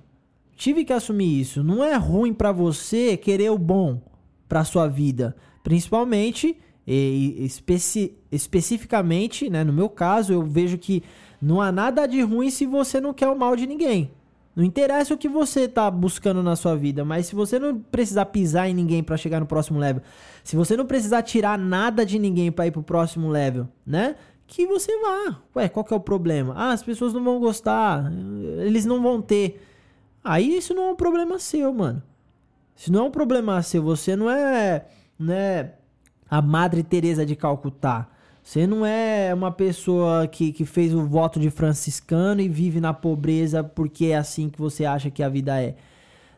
Tive 0.56 0.84
que 0.84 0.94
assumir 0.94 1.40
isso. 1.40 1.62
Não 1.62 1.84
é 1.84 1.94
ruim 1.96 2.32
para 2.32 2.52
você 2.52 3.18
querer 3.18 3.50
o 3.50 3.58
bom 3.58 4.00
para 4.48 4.64
sua 4.64 4.88
vida, 4.88 5.36
principalmente 5.62 6.56
e 6.86 7.44
especi 7.44 8.16
especificamente, 8.32 9.48
né, 9.50 9.62
no 9.62 9.72
meu 9.72 9.88
caso, 9.88 10.32
eu 10.32 10.42
vejo 10.42 10.78
que 10.78 11.02
não 11.40 11.60
há 11.60 11.72
nada 11.72 12.06
de 12.06 12.20
ruim 12.22 12.50
se 12.50 12.66
você 12.66 13.00
não 13.00 13.14
quer 13.14 13.28
o 13.28 13.38
mal 13.38 13.56
de 13.56 13.66
ninguém. 13.66 14.10
Não 14.54 14.64
interessa 14.64 15.14
o 15.14 15.18
que 15.18 15.28
você 15.28 15.68
tá 15.68 15.90
buscando 15.90 16.42
na 16.42 16.56
sua 16.56 16.76
vida, 16.76 17.04
mas 17.04 17.26
se 17.26 17.34
você 17.34 17.58
não 17.58 17.78
precisar 17.78 18.26
pisar 18.26 18.68
em 18.68 18.74
ninguém 18.74 19.02
para 19.02 19.16
chegar 19.16 19.40
no 19.40 19.46
próximo 19.46 19.78
level, 19.78 20.02
se 20.42 20.56
você 20.56 20.76
não 20.76 20.84
precisar 20.84 21.22
tirar 21.22 21.58
nada 21.58 22.04
de 22.04 22.18
ninguém 22.18 22.50
para 22.50 22.66
ir 22.66 22.70
pro 22.70 22.82
próximo 22.82 23.28
level, 23.28 23.68
né? 23.86 24.16
Que 24.46 24.66
você 24.66 24.92
vá. 25.00 25.40
Ué, 25.56 25.68
qual 25.68 25.84
que 25.84 25.94
é 25.94 25.96
o 25.96 26.00
problema? 26.00 26.52
Ah, 26.56 26.72
as 26.72 26.82
pessoas 26.82 27.14
não 27.14 27.22
vão 27.22 27.38
gostar, 27.38 28.12
eles 28.58 28.84
não 28.84 29.00
vão 29.00 29.22
ter. 29.22 29.64
Aí 30.22 30.56
isso 30.56 30.74
não 30.74 30.88
é 30.88 30.90
um 30.90 30.96
problema 30.96 31.38
seu, 31.38 31.72
mano. 31.72 32.02
Isso 32.76 32.92
não 32.92 33.00
é 33.00 33.02
um 33.04 33.10
problema 33.10 33.62
seu, 33.62 33.82
você 33.82 34.16
não 34.16 34.28
é, 34.28 34.86
né, 35.18 35.74
a 36.28 36.42
Madre 36.42 36.82
Teresa 36.82 37.24
de 37.24 37.36
Calcutá. 37.36 38.08
Você 38.50 38.66
não 38.66 38.84
é 38.84 39.32
uma 39.32 39.52
pessoa 39.52 40.26
que, 40.26 40.52
que 40.52 40.64
fez 40.64 40.92
o 40.92 41.06
voto 41.06 41.38
de 41.38 41.50
franciscano 41.50 42.40
e 42.40 42.48
vive 42.48 42.80
na 42.80 42.92
pobreza 42.92 43.62
porque 43.62 44.06
é 44.06 44.16
assim 44.16 44.50
que 44.50 44.60
você 44.60 44.84
acha 44.84 45.08
que 45.08 45.22
a 45.22 45.28
vida 45.28 45.62
é, 45.62 45.76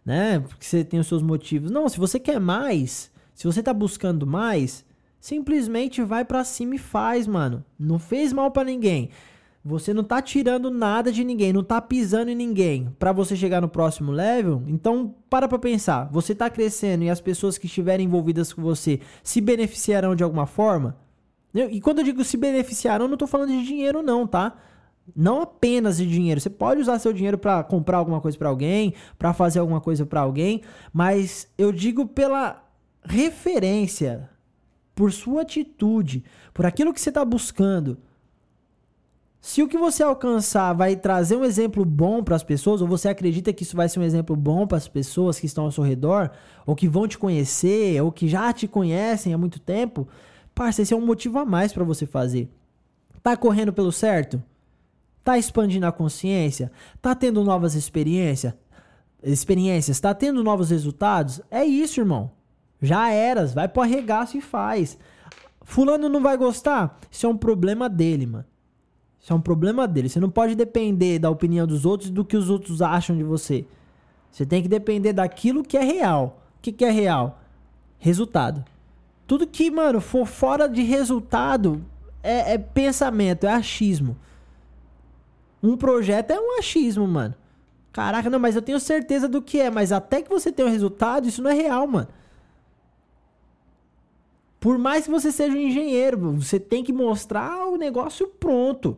né? 0.04 0.38
Porque 0.40 0.62
você 0.62 0.85
tem 0.85 1.00
os 1.00 1.07
seus 1.07 1.23
motivos. 1.23 1.71
Não, 1.71 1.88
se 1.88 1.99
você 1.99 2.21
quer 2.21 2.38
mais, 2.38 3.11
se 3.35 3.47
você 3.47 3.62
tá 3.62 3.73
buscando 3.73 4.26
mais, 4.26 4.85
simplesmente 5.19 6.02
vai 6.02 6.23
para 6.23 6.45
cima 6.45 6.75
e 6.75 6.78
faz, 6.78 7.26
mano. 7.26 7.64
Não 7.78 7.99
fez 7.99 8.31
mal 8.31 8.50
para 8.50 8.64
ninguém. 8.64 9.09
Você 9.64 9.95
não 9.95 10.04
tá 10.04 10.21
tirando 10.21 10.71
nada 10.71 11.11
de 11.11 11.25
ninguém, 11.25 11.50
não 11.50 11.64
tá 11.64 11.81
pisando 11.81 12.31
em 12.31 12.37
ninguém 12.37 12.95
para 12.99 13.12
você 13.12 13.35
chegar 13.35 13.62
no 13.62 13.71
próximo 13.71 14.12
level. 14.12 14.62
Então, 14.66 15.14
para 15.31 15.49
pra 15.49 15.59
pensar. 15.59 16.11
Você 16.12 16.35
tá 16.35 16.50
crescendo 16.50 17.04
e 17.04 17.09
as 17.09 17.23
pessoas 17.23 17.57
que 17.57 17.64
estiverem 17.64 18.04
envolvidas 18.04 18.52
com 18.52 18.61
você 18.61 19.00
se 19.23 19.40
beneficiarão 19.40 20.14
de 20.14 20.23
alguma 20.23 20.45
forma? 20.45 21.00
E 21.54 21.80
quando 21.80 21.99
eu 21.99 22.04
digo 22.04 22.25
se 22.25 22.37
beneficiarão, 22.37 23.06
não 23.06 23.16
tô 23.16 23.26
falando 23.26 23.50
de 23.50 23.64
dinheiro 23.64 24.02
não, 24.02 24.26
tá? 24.26 24.56
Não 25.14 25.42
apenas 25.42 25.99
de 25.99 26.06
dinheiro. 26.06 26.40
Você 26.40 26.49
pode 26.49 26.80
usar 26.80 26.99
seu 26.99 27.12
dinheiro 27.12 27.37
para 27.37 27.62
comprar 27.62 27.99
alguma 27.99 28.21
coisa 28.21 28.38
para 28.38 28.49
alguém, 28.49 28.94
para 29.18 29.35
fazer 29.35 29.59
alguma 29.59 29.80
coisa 29.80 30.06
para 30.06 30.21
alguém, 30.21 30.62
mas 30.92 31.49
eu 31.59 31.73
digo 31.73 32.06
pela 32.06 32.64
referência, 33.04 34.30
por 34.94 35.12
sua 35.12 35.42
atitude, 35.42 36.25
por 36.54 36.64
aquilo 36.64 36.92
que 36.92 37.00
você 37.00 37.11
está 37.11 37.25
buscando. 37.25 37.99
Se 39.40 39.61
o 39.61 39.66
que 39.66 39.76
você 39.76 40.04
alcançar 40.04 40.73
vai 40.73 40.94
trazer 40.94 41.35
um 41.35 41.44
exemplo 41.44 41.85
bom 41.85 42.23
para 42.23 42.37
as 42.37 42.44
pessoas, 42.44 42.80
ou 42.80 42.87
você 42.87 43.09
acredita 43.09 43.52
que 43.52 43.64
isso 43.64 43.76
vai 43.76 43.88
ser 43.88 43.99
um 43.99 44.04
exemplo 44.04 44.37
bom 44.37 44.68
para 44.68 44.78
as 44.78 44.87
pessoas 44.87 45.40
que 45.40 45.47
estão 45.47 45.64
ao 45.64 45.73
seu 45.73 45.82
redor, 45.82 46.30
ou 46.64 46.76
que 46.76 46.88
vão 46.88 47.09
te 47.09 47.18
conhecer, 47.18 48.00
ou 48.00 48.12
que 48.12 48.28
já 48.28 48.52
te 48.52 48.68
conhecem 48.68 49.35
há 49.35 49.38
muito 49.38 49.59
tempo, 49.59 50.06
parça, 50.54 50.82
esse 50.82 50.94
é 50.94 50.97
um 50.97 51.04
motivo 51.04 51.38
a 51.38 51.44
mais 51.44 51.73
para 51.73 51.85
você 51.85 52.06
fazer. 52.06 52.49
Tá 53.23 53.37
correndo 53.37 53.73
pelo 53.73 53.92
certo? 53.92 54.42
Tá 55.23 55.38
expandindo 55.38 55.87
a 55.87 55.92
consciência? 55.92 56.73
Tá 57.00 57.14
tendo 57.14 57.44
novas 57.44 57.75
experiências? 57.75 58.54
Experiências? 59.23 60.00
Tá 60.00 60.12
tendo 60.12 60.42
novos 60.42 60.71
resultados? 60.71 61.40
É 61.50 61.64
isso, 61.64 62.00
irmão. 62.00 62.30
Já 62.80 63.11
eras, 63.11 63.54
vai 63.54 63.68
pro 63.68 63.82
arregaço 63.82 64.37
e 64.37 64.40
faz. 64.40 64.99
Fulano 65.62 66.09
não 66.09 66.21
vai 66.21 66.37
gostar? 66.37 66.99
Isso 67.11 67.26
é 67.26 67.28
um 67.28 67.37
problema 67.37 67.88
dele, 67.88 68.26
mano. 68.26 68.44
Isso 69.21 69.32
é 69.32 69.37
um 69.37 69.40
problema 69.40 69.87
dele. 69.87 70.09
Você 70.09 70.18
não 70.18 70.30
pode 70.30 70.56
depender 70.56 71.21
da 71.21 71.30
opinião 71.30 71.64
dos 71.64 71.87
outros 71.87 72.11
e 72.11 72.12
do 72.12 72.25
que 72.25 72.37
os 72.37 72.50
outros 72.50 72.82
acham 72.82 73.16
de 73.16 73.23
você. 73.23 73.64
Você 74.32 74.44
tem 74.44 74.61
que 74.61 74.68
depender 74.68 75.12
daquilo 75.12 75.62
que 75.62 75.76
é 75.76 75.85
real. 75.85 76.42
O 76.59 76.62
que, 76.62 76.73
que 76.73 76.85
é 76.85 76.90
real? 76.90 77.40
Resultado. 77.99 78.64
Tudo 79.26 79.47
que, 79.47 79.71
mano, 79.71 80.00
for 80.00 80.26
fora 80.26 80.69
de 80.69 80.83
resultado 80.83 81.85
é, 82.23 82.55
é 82.55 82.59
pensamento, 82.59 83.47
é 83.47 83.52
achismo. 83.52 84.17
Um 85.62 85.76
projeto 85.76 86.33
é 86.33 86.41
um 86.41 86.59
achismo, 86.59 87.07
mano. 87.07 87.35
Caraca, 87.93 88.31
não, 88.31 88.38
mas 88.38 88.57
eu 88.57 88.62
tenho 88.62 88.81
certeza 88.81 89.29
do 89.29 89.43
que 89.43 89.61
é. 89.61 89.71
Mas 89.71 89.93
até 89.93 90.23
que 90.23 90.31
você 90.31 90.50
tenha 90.50 90.67
um 90.67 90.73
resultado, 90.73 91.29
isso 91.29 91.43
não 91.43 91.50
é 91.50 91.55
real, 91.55 91.87
mano. 91.87 92.09
Por 94.59 94.79
mais 94.79 95.05
que 95.05 95.11
você 95.11 95.31
seja 95.31 95.57
um 95.57 95.61
engenheiro, 95.61 96.33
você 96.33 96.59
tem 96.59 96.85
que 96.85 96.93
mostrar 96.93 97.67
o 97.67 97.76
negócio 97.76 98.29
pronto. 98.29 98.97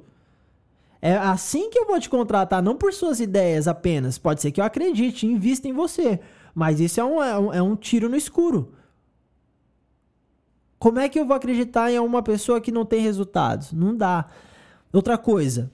É 1.01 1.17
assim 1.17 1.71
que 1.71 1.79
eu 1.79 1.87
vou 1.87 1.99
te 1.99 2.09
contratar, 2.09 2.63
não 2.63 2.77
por 2.77 2.93
suas 2.93 3.21
ideias 3.21 3.67
apenas. 3.67 4.17
Pode 4.17 4.41
ser 4.41 4.53
que 4.53 4.61
eu 4.61 4.65
acredite, 4.65 5.27
invista 5.27 5.69
em 5.69 5.73
você. 5.73 6.21
Mas 6.55 6.81
isso 6.81 7.01
é 7.01 7.05
um, 7.05 7.23
é 7.23 7.39
um, 7.39 7.53
é 7.55 7.63
um 7.63 7.77
tiro 7.77 8.09
no 8.09 8.17
escuro. 8.17 8.73
Como 10.85 10.99
é 10.99 11.09
que 11.09 11.19
eu 11.19 11.25
vou 11.25 11.35
acreditar 11.35 11.91
em 11.91 11.99
uma 11.99 12.23
pessoa 12.23 12.61
que 12.61 12.71
não 12.71 12.85
tem 12.85 13.01
resultados? 13.01 13.73
Não 13.73 13.97
dá. 13.97 14.27
Outra 14.93 15.17
coisa. 15.17 15.73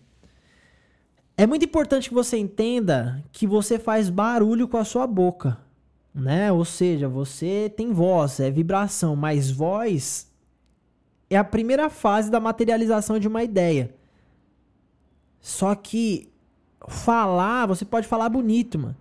É 1.37 1.49
muito 1.49 1.65
importante 1.65 2.09
que 2.09 2.15
você 2.15 2.37
entenda 2.39 3.21
que 3.33 3.45
você 3.45 3.77
faz 3.77 4.09
barulho 4.09 4.69
com 4.69 4.77
a 4.77 4.85
sua 4.85 5.09
boca, 5.09 5.59
né? 6.15 6.53
Ou 6.53 6.65
seja, 6.65 7.09
você 7.09 7.69
tem 7.77 7.93
voz, 7.93 8.39
é 8.39 8.53
vibração, 8.53 9.17
mas 9.17 9.51
voz 9.51 10.31
é 11.29 11.37
a 11.37 11.43
primeira 11.43 11.91
fase 11.91 12.31
da 12.31 12.39
materialização 12.39 13.19
de 13.19 13.27
uma 13.27 13.43
ideia. 13.43 13.93
Só 15.41 15.75
que 15.75 16.29
falar, 16.87 17.67
você 17.67 17.85
pode 17.85 18.07
falar 18.07 18.29
bonito, 18.29 18.79
mano. 18.79 18.97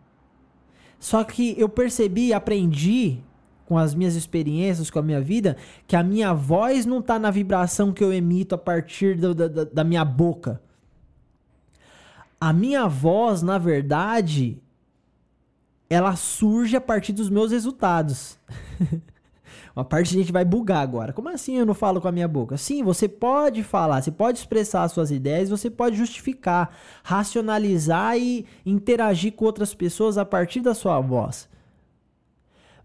Só 1.00 1.24
que 1.24 1.54
eu 1.56 1.70
percebi, 1.70 2.34
aprendi 2.34 3.22
com 3.70 3.78
as 3.78 3.94
minhas 3.94 4.16
experiências, 4.16 4.90
com 4.90 4.98
a 4.98 5.04
minha 5.04 5.22
vida, 5.22 5.56
que 5.86 5.96
a 5.96 6.02
minha 6.02 6.34
voz 6.34 6.88
não 6.88 7.04
tá 7.04 7.20
na 7.20 7.30
vibração 7.30 7.94
que 7.94 8.04
eu 8.04 8.12
emito 8.12 8.56
a 8.56 8.58
partir 8.58 9.16
do, 9.16 9.36
da, 9.36 9.64
da 9.64 9.84
minha 9.84 10.04
boca. 10.04 10.60
A 12.42 12.52
minha 12.52 12.88
voz, 12.88 13.44
na 13.44 13.60
verdade, 13.60 14.58
ela 15.88 16.16
surge 16.16 16.76
a 16.76 16.82
partir 16.82 17.14
dos 17.14 17.30
meus 17.30 17.52
resultados. 17.52 18.40
Uma 19.76 19.86
parte 19.86 20.16
a 20.16 20.20
gente 20.20 20.32
vai 20.32 20.44
bugar 20.44 20.82
agora. 20.82 21.14
Como 21.14 21.30
assim 21.30 21.60
eu 21.60 21.66
não 21.66 21.76
falo 21.76 22.02
com 22.02 22.08
a 22.08 22.12
minha 22.12 22.28
boca? 22.28 22.58
Sim, 22.58 22.82
você 22.82 23.08
pode 23.08 23.62
falar, 23.62 24.02
você 24.02 24.12
pode 24.12 24.40
expressar 24.40 24.82
as 24.82 24.94
suas 24.94 25.12
ideias, 25.12 25.48
você 25.48 25.70
pode 25.70 25.96
justificar, 25.96 26.76
racionalizar 27.04 28.18
e 28.18 28.48
interagir 28.66 29.34
com 29.34 29.46
outras 29.46 29.76
pessoas 29.76 30.18
a 30.18 30.26
partir 30.26 30.62
da 30.62 30.74
sua 30.74 31.00
voz. 31.00 31.48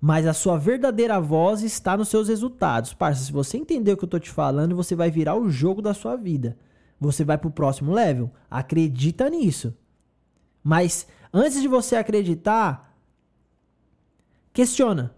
Mas 0.07 0.27
a 0.27 0.35
sua 0.35 0.59
verdadeira 0.59 1.19
voz 1.19 1.63
está 1.63 1.97
nos 1.97 2.11
seus 2.11 2.29
resultados. 2.29 2.93
Parça, 2.93 3.25
se 3.25 3.33
você 3.33 3.57
entender 3.57 3.91
o 3.91 3.97
que 3.97 4.05
eu 4.05 4.09
tô 4.09 4.19
te 4.19 4.31
falando, 4.31 4.77
você 4.77 4.95
vai 4.95 5.11
virar 5.11 5.35
o 5.35 5.49
jogo 5.49 5.81
da 5.81 5.95
sua 5.95 6.15
vida. 6.15 6.59
Você 7.01 7.25
vai 7.25 7.39
pro 7.39 7.51
próximo 7.51 7.91
level. 7.91 8.31
Acredita 8.51 9.31
nisso. 9.31 9.75
Mas 10.63 11.07
antes 11.33 11.59
de 11.63 11.67
você 11.67 11.97
acreditar, 11.97 12.95
questiona. 14.53 15.17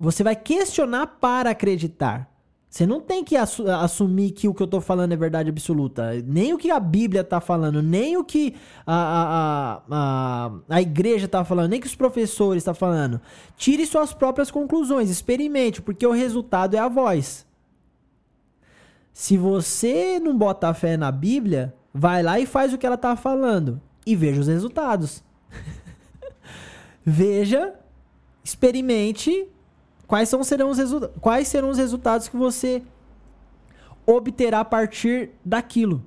Você 0.00 0.24
vai 0.24 0.34
questionar 0.34 1.06
para 1.06 1.50
acreditar. 1.50 2.34
Você 2.76 2.84
não 2.84 3.00
tem 3.00 3.24
que 3.24 3.38
assu 3.38 3.66
assumir 3.70 4.32
que 4.32 4.46
o 4.46 4.52
que 4.52 4.60
eu 4.60 4.66
estou 4.66 4.82
falando 4.82 5.10
é 5.10 5.16
verdade 5.16 5.48
absoluta. 5.48 6.12
Nem 6.26 6.52
o 6.52 6.58
que 6.58 6.70
a 6.70 6.78
Bíblia 6.78 7.22
está 7.22 7.40
falando, 7.40 7.82
nem 7.82 8.18
o 8.18 8.22
que 8.22 8.54
a, 8.86 9.80
a, 9.80 9.82
a, 9.90 10.52
a 10.68 10.82
igreja 10.82 11.24
está 11.24 11.42
falando, 11.42 11.70
nem 11.70 11.78
o 11.78 11.80
que 11.80 11.88
os 11.88 11.94
professores 11.94 12.62
tá 12.62 12.74
falando. 12.74 13.18
Tire 13.56 13.86
suas 13.86 14.12
próprias 14.12 14.50
conclusões, 14.50 15.08
experimente, 15.08 15.80
porque 15.80 16.06
o 16.06 16.12
resultado 16.12 16.74
é 16.74 16.78
a 16.78 16.86
voz. 16.86 17.46
Se 19.10 19.38
você 19.38 20.20
não 20.20 20.36
bota 20.36 20.74
fé 20.74 20.98
na 20.98 21.10
Bíblia, 21.10 21.74
vai 21.94 22.22
lá 22.22 22.38
e 22.38 22.44
faz 22.44 22.74
o 22.74 22.78
que 22.78 22.84
ela 22.84 22.96
está 22.96 23.16
falando 23.16 23.80
e 24.04 24.14
veja 24.14 24.42
os 24.42 24.48
resultados. 24.48 25.24
veja, 27.02 27.72
experimente 28.44 29.48
Quais, 30.06 30.28
são, 30.28 30.42
serão 30.44 30.70
os 30.70 30.78
quais 31.20 31.48
serão 31.48 31.68
os 31.68 31.78
resultados 31.78 32.28
que 32.28 32.36
você 32.36 32.82
obterá 34.06 34.60
a 34.60 34.64
partir 34.64 35.30
daquilo? 35.44 36.04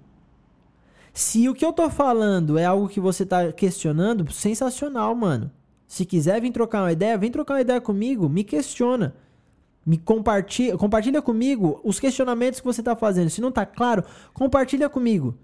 Se 1.14 1.50
o 1.50 1.54
que 1.54 1.66
eu 1.66 1.74
tô 1.74 1.90
falando 1.90 2.58
é 2.58 2.64
algo 2.66 2.88
que 2.88 3.00
você 3.00 3.26
tá 3.26 3.52
questionando, 3.52 4.32
sensacional, 4.32 5.14
mano. 5.14 5.52
Se 5.86 6.06
quiser 6.06 6.40
vir 6.40 6.52
trocar 6.52 6.84
uma 6.84 6.92
ideia, 6.92 7.18
vem 7.18 7.32
trocar 7.32 7.56
uma 7.56 7.62
ideia 7.62 7.82
comigo, 7.82 8.30
me 8.30 8.44
questiona. 8.44 9.16
Me 9.86 9.98
compartilha, 9.98 10.78
compartilha 10.78 11.22
comigo 11.22 11.82
os 11.84 12.00
questionamentos 12.00 12.60
que 12.60 12.66
você 12.66 12.84
tá 12.84 12.96
fazendo. 12.96 13.30
Se 13.30 13.42
não 13.42 13.52
tá 13.52 13.66
claro, 13.66 14.04
compartilha 14.34 14.88
comigo. 14.88 15.36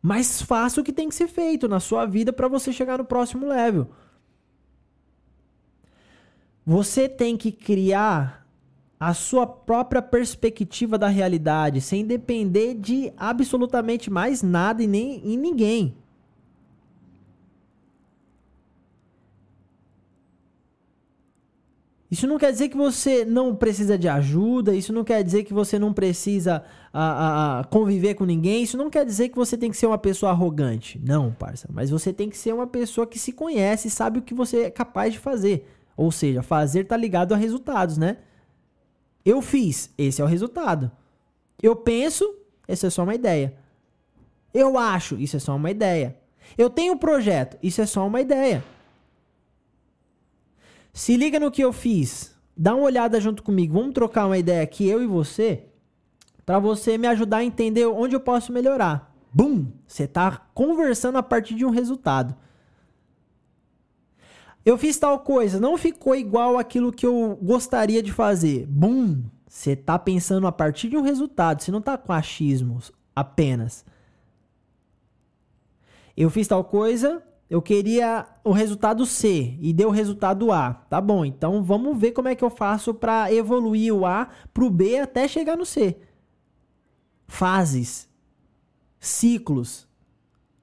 Mas 0.00 0.40
faça 0.40 0.80
o 0.80 0.84
que 0.84 0.92
tem 0.92 1.08
que 1.08 1.14
ser 1.14 1.28
feito 1.28 1.68
na 1.68 1.80
sua 1.80 2.06
vida 2.06 2.32
para 2.32 2.48
você 2.48 2.72
chegar 2.72 2.98
no 2.98 3.04
próximo 3.04 3.46
level. 3.46 3.88
Você 6.70 7.08
tem 7.08 7.36
que 7.36 7.50
criar 7.50 8.46
a 9.00 9.12
sua 9.12 9.44
própria 9.44 10.00
perspectiva 10.00 10.96
da 10.96 11.08
realidade, 11.08 11.80
sem 11.80 12.06
depender 12.06 12.74
de 12.74 13.12
absolutamente 13.16 14.08
mais 14.08 14.40
nada 14.40 14.80
e 14.80 14.86
nem 14.86 15.20
em 15.24 15.36
ninguém. 15.36 15.96
Isso 22.08 22.28
não 22.28 22.38
quer 22.38 22.52
dizer 22.52 22.68
que 22.68 22.76
você 22.76 23.24
não 23.24 23.52
precisa 23.56 23.98
de 23.98 24.06
ajuda, 24.06 24.72
isso 24.72 24.92
não 24.92 25.02
quer 25.02 25.24
dizer 25.24 25.42
que 25.42 25.52
você 25.52 25.76
não 25.76 25.92
precisa 25.92 26.62
a, 26.92 27.02
a, 27.02 27.60
a 27.60 27.64
conviver 27.64 28.14
com 28.14 28.24
ninguém, 28.24 28.62
isso 28.62 28.76
não 28.76 28.88
quer 28.88 29.04
dizer 29.04 29.30
que 29.30 29.36
você 29.36 29.58
tem 29.58 29.72
que 29.72 29.76
ser 29.76 29.86
uma 29.86 29.98
pessoa 29.98 30.30
arrogante. 30.30 31.00
Não, 31.04 31.32
parça. 31.32 31.68
Mas 31.72 31.90
você 31.90 32.12
tem 32.12 32.30
que 32.30 32.38
ser 32.38 32.54
uma 32.54 32.68
pessoa 32.68 33.08
que 33.08 33.18
se 33.18 33.32
conhece 33.32 33.88
e 33.88 33.90
sabe 33.90 34.20
o 34.20 34.22
que 34.22 34.34
você 34.34 34.66
é 34.66 34.70
capaz 34.70 35.12
de 35.12 35.18
fazer. 35.18 35.79
Ou 36.00 36.10
seja, 36.10 36.42
fazer 36.42 36.84
tá 36.84 36.96
ligado 36.96 37.34
a 37.34 37.36
resultados, 37.36 37.98
né? 37.98 38.16
Eu 39.22 39.42
fiz, 39.42 39.92
esse 39.98 40.22
é 40.22 40.24
o 40.24 40.26
resultado. 40.26 40.90
Eu 41.62 41.76
penso, 41.76 42.36
essa 42.66 42.86
é 42.86 42.90
só 42.90 43.02
uma 43.02 43.14
ideia. 43.14 43.54
Eu 44.54 44.78
acho, 44.78 45.16
isso 45.16 45.36
é 45.36 45.38
só 45.38 45.54
uma 45.54 45.70
ideia. 45.70 46.16
Eu 46.56 46.70
tenho 46.70 46.94
um 46.94 46.96
projeto, 46.96 47.58
isso 47.62 47.82
é 47.82 47.84
só 47.84 48.06
uma 48.06 48.18
ideia. 48.18 48.64
Se 50.90 51.18
liga 51.18 51.38
no 51.38 51.50
que 51.50 51.62
eu 51.62 51.70
fiz. 51.70 52.34
Dá 52.56 52.74
uma 52.74 52.84
olhada 52.84 53.20
junto 53.20 53.42
comigo. 53.42 53.74
Vamos 53.74 53.92
trocar 53.92 54.24
uma 54.24 54.38
ideia 54.38 54.62
aqui, 54.62 54.88
eu 54.88 55.02
e 55.02 55.06
você, 55.06 55.64
para 56.46 56.58
você 56.58 56.96
me 56.96 57.08
ajudar 57.08 57.38
a 57.38 57.44
entender 57.44 57.84
onde 57.84 58.16
eu 58.16 58.20
posso 58.20 58.54
melhorar. 58.54 59.14
Bum! 59.34 59.66
Você 59.86 60.06
tá 60.06 60.48
conversando 60.54 61.18
a 61.18 61.22
partir 61.22 61.54
de 61.56 61.66
um 61.66 61.70
resultado. 61.70 62.34
Eu 64.64 64.76
fiz 64.76 64.98
tal 64.98 65.20
coisa, 65.20 65.58
não 65.58 65.78
ficou 65.78 66.14
igual 66.14 66.58
aquilo 66.58 66.92
que 66.92 67.06
eu 67.06 67.38
gostaria 67.42 68.02
de 68.02 68.12
fazer. 68.12 68.66
Bum! 68.66 69.22
Você 69.48 69.74
tá 69.74 69.98
pensando 69.98 70.46
a 70.46 70.52
partir 70.52 70.88
de 70.88 70.96
um 70.96 71.02
resultado, 71.02 71.60
você 71.60 71.72
não 71.72 71.80
tá 71.80 71.98
com 71.98 72.12
achismos 72.12 72.92
apenas. 73.16 73.84
Eu 76.16 76.30
fiz 76.30 76.46
tal 76.46 76.62
coisa, 76.62 77.22
eu 77.48 77.60
queria 77.60 78.28
o 78.44 78.52
resultado 78.52 79.04
C 79.04 79.56
e 79.60 79.72
deu 79.72 79.88
o 79.88 79.92
resultado 79.92 80.52
A. 80.52 80.74
Tá 80.74 81.00
bom, 81.00 81.24
então 81.24 81.64
vamos 81.64 81.98
ver 81.98 82.12
como 82.12 82.28
é 82.28 82.36
que 82.36 82.44
eu 82.44 82.50
faço 82.50 82.94
para 82.94 83.32
evoluir 83.32 83.92
o 83.92 84.06
A 84.06 84.28
para 84.54 84.64
o 84.64 84.70
B 84.70 85.00
até 85.00 85.26
chegar 85.26 85.56
no 85.56 85.66
C. 85.66 85.98
Fases, 87.26 88.08
ciclos, 89.00 89.88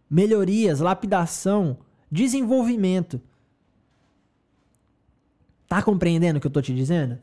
melhorias, 0.09 0.79
lapidação, 0.79 1.77
desenvolvimento. 2.09 3.21
Tá 5.67 5.81
compreendendo 5.81 6.37
o 6.37 6.41
que 6.41 6.47
eu 6.47 6.51
tô 6.51 6.61
te 6.61 6.73
dizendo? 6.73 7.19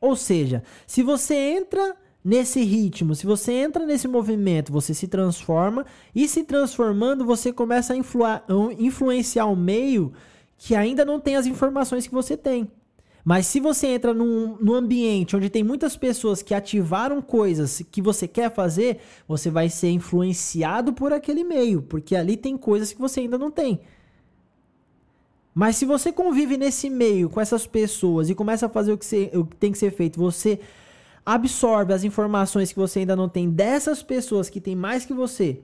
Ou 0.00 0.16
seja, 0.16 0.62
se 0.86 1.02
você 1.02 1.34
entra 1.34 1.96
nesse 2.24 2.62
ritmo, 2.62 3.14
se 3.14 3.26
você 3.26 3.52
entra 3.52 3.84
nesse 3.84 4.06
movimento, 4.06 4.72
você 4.72 4.94
se 4.94 5.08
transforma 5.08 5.84
e 6.14 6.28
se 6.28 6.44
transformando, 6.44 7.24
você 7.24 7.52
começa 7.52 7.92
a 7.92 7.96
influ 7.96 8.24
influenciar 8.78 9.46
o 9.46 9.56
meio 9.56 10.12
que 10.56 10.74
ainda 10.74 11.04
não 11.04 11.20
tem 11.20 11.36
as 11.36 11.46
informações 11.46 12.06
que 12.06 12.14
você 12.14 12.36
tem. 12.36 12.70
Mas 13.24 13.46
se 13.46 13.60
você 13.60 13.88
entra 13.88 14.14
num, 14.14 14.56
num 14.60 14.74
ambiente 14.74 15.36
onde 15.36 15.50
tem 15.50 15.62
muitas 15.62 15.96
pessoas 15.96 16.42
que 16.42 16.54
ativaram 16.54 17.20
coisas 17.20 17.82
que 17.90 18.00
você 18.00 18.26
quer 18.26 18.50
fazer, 18.50 18.98
você 19.26 19.50
vai 19.50 19.68
ser 19.68 19.90
influenciado 19.90 20.92
por 20.92 21.12
aquele 21.12 21.44
meio, 21.44 21.82
porque 21.82 22.16
ali 22.16 22.36
tem 22.36 22.56
coisas 22.56 22.92
que 22.92 23.00
você 23.00 23.20
ainda 23.20 23.36
não 23.36 23.50
tem. 23.50 23.80
Mas 25.58 25.74
se 25.74 25.84
você 25.84 26.12
convive 26.12 26.56
nesse 26.56 26.88
meio 26.88 27.28
com 27.28 27.40
essas 27.40 27.66
pessoas 27.66 28.30
e 28.30 28.34
começa 28.36 28.66
a 28.66 28.68
fazer 28.68 28.92
o 28.92 28.96
que, 28.96 29.04
você, 29.04 29.28
o 29.34 29.44
que 29.44 29.56
tem 29.56 29.72
que 29.72 29.78
ser 29.78 29.90
feito, 29.90 30.16
você 30.16 30.60
absorve 31.26 31.92
as 31.92 32.04
informações 32.04 32.72
que 32.72 32.78
você 32.78 33.00
ainda 33.00 33.16
não 33.16 33.28
tem 33.28 33.50
dessas 33.50 34.00
pessoas 34.00 34.48
que 34.48 34.60
tem 34.60 34.76
mais 34.76 35.04
que 35.04 35.12
você. 35.12 35.60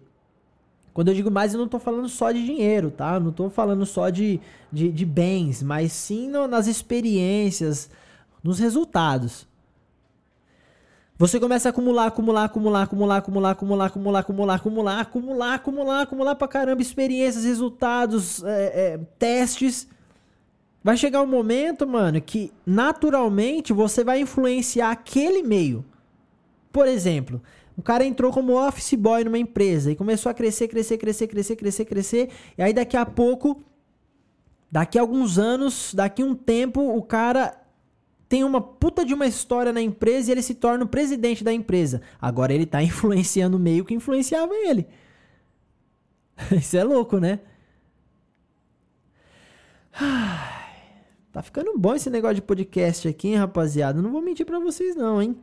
Quando 0.93 1.11
eu 1.11 1.15
digo 1.15 1.31
mais, 1.31 1.55
eu 1.55 1.59
não 1.59 1.67
estou 1.67 1.79
falando 1.79 2.09
só 2.09 2.33
de 2.33 2.45
dinheiro, 2.45 2.91
tá? 2.91 3.15
Eu 3.15 3.21
não 3.21 3.31
estou 3.31 3.49
falando 3.49 3.87
só 3.87 4.11
de, 4.11 4.41
de, 4.73 4.91
de, 4.91 5.07
bens, 5.07 5.63
mas 5.63 5.93
sim 5.93 6.29
no, 6.29 6.49
nas 6.49 6.67
experiências, 6.67 7.89
nos 8.43 8.59
resultados. 8.59 9.47
Você 11.25 11.41
começa 11.41 11.67
a 11.67 11.71
acumular, 11.71 12.05
acumular, 12.05 12.45
acumular, 12.45 12.83
acumular, 12.83 13.17
acumular, 13.17 13.51
acumular, 13.51 13.87
acumular, 13.87 14.19
acumular, 14.19 14.55
acumular, 14.55 15.01
acumular, 15.01 15.55
acumular, 15.55 16.03
acumular 16.03 16.35
pra 16.35 16.47
caramba 16.47 16.83
experiências, 16.83 17.47
resultados, 17.47 18.45
é, 18.45 18.65
é, 18.75 19.01
testes. 19.19 19.89
Vai 20.83 20.99
chegar 20.99 21.23
um 21.23 21.27
momento, 21.27 21.87
mano, 21.87 22.21
que 22.21 22.53
naturalmente 22.67 23.73
você 23.73 24.05
vai 24.05 24.21
influenciar 24.21 24.91
aquele 24.91 25.43
meio. 25.43 25.83
Por 26.71 26.87
exemplo, 26.87 27.41
o 27.75 27.81
cara 27.81 28.05
entrou 28.05 28.31
como 28.31 28.63
office 28.63 28.93
boy 28.93 29.25
numa 29.25 29.39
empresa 29.39 29.91
e 29.93 29.97
começou 29.97 30.29
a 30.29 30.35
crescer, 30.35 30.69
crescer, 30.69 30.99
crescer, 30.99 31.27
crescer, 31.27 31.57
crescer, 31.57 31.85
crescer. 31.87 32.31
E 32.59 32.63
aí 32.63 32.75
daqui 32.75 32.99
a 32.99 33.07
pouco, 33.07 33.63
daqui 34.71 34.99
a 34.99 35.01
alguns 35.01 35.39
anos, 35.39 35.95
daqui 35.95 36.21
a 36.21 36.27
um 36.27 36.35
tempo, 36.35 36.83
o 36.95 37.01
cara 37.01 37.64
tem 38.35 38.43
uma 38.43 38.61
puta 38.61 39.05
de 39.05 39.15
uma 39.15 39.29
história 39.29 39.73
na 39.73 39.81
empresa 39.81 40.29
e 40.29 40.33
ele 40.33 40.43
se 40.43 40.57
torna 40.57 40.85
o 40.85 40.89
presidente 40.89 41.45
da 41.45 41.53
empresa. 41.53 42.03
Agora 42.21 42.53
ele 42.53 42.67
tá 42.67 42.83
influenciando 42.83 43.57
o 43.57 43.61
meio 43.61 43.85
que 43.85 43.95
influenciava 43.95 44.53
ele. 44.53 44.89
Isso 46.51 46.77
é 46.77 46.83
louco, 46.83 47.19
né? 47.19 47.39
Tá 51.33 51.43
ficando 51.43 51.77
bom 51.77 51.95
esse 51.95 52.11
negócio 52.11 52.37
de 52.37 52.43
podcast 52.43 53.09
aqui, 53.09 53.29
hein, 53.29 53.37
rapaziada? 53.37 54.01
Não 54.01 54.11
vou 54.13 54.23
mentir 54.23 54.47
pra 54.47 54.61
vocês, 54.61 54.95
não, 54.95 55.21
hein? 55.21 55.37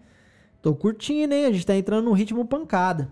Tô 0.62 0.74
curtindo, 0.74 1.34
hein? 1.34 1.46
A 1.46 1.52
gente 1.52 1.66
tá 1.66 1.76
entrando 1.76 2.06
no 2.06 2.14
ritmo 2.14 2.46
pancada. 2.46 3.10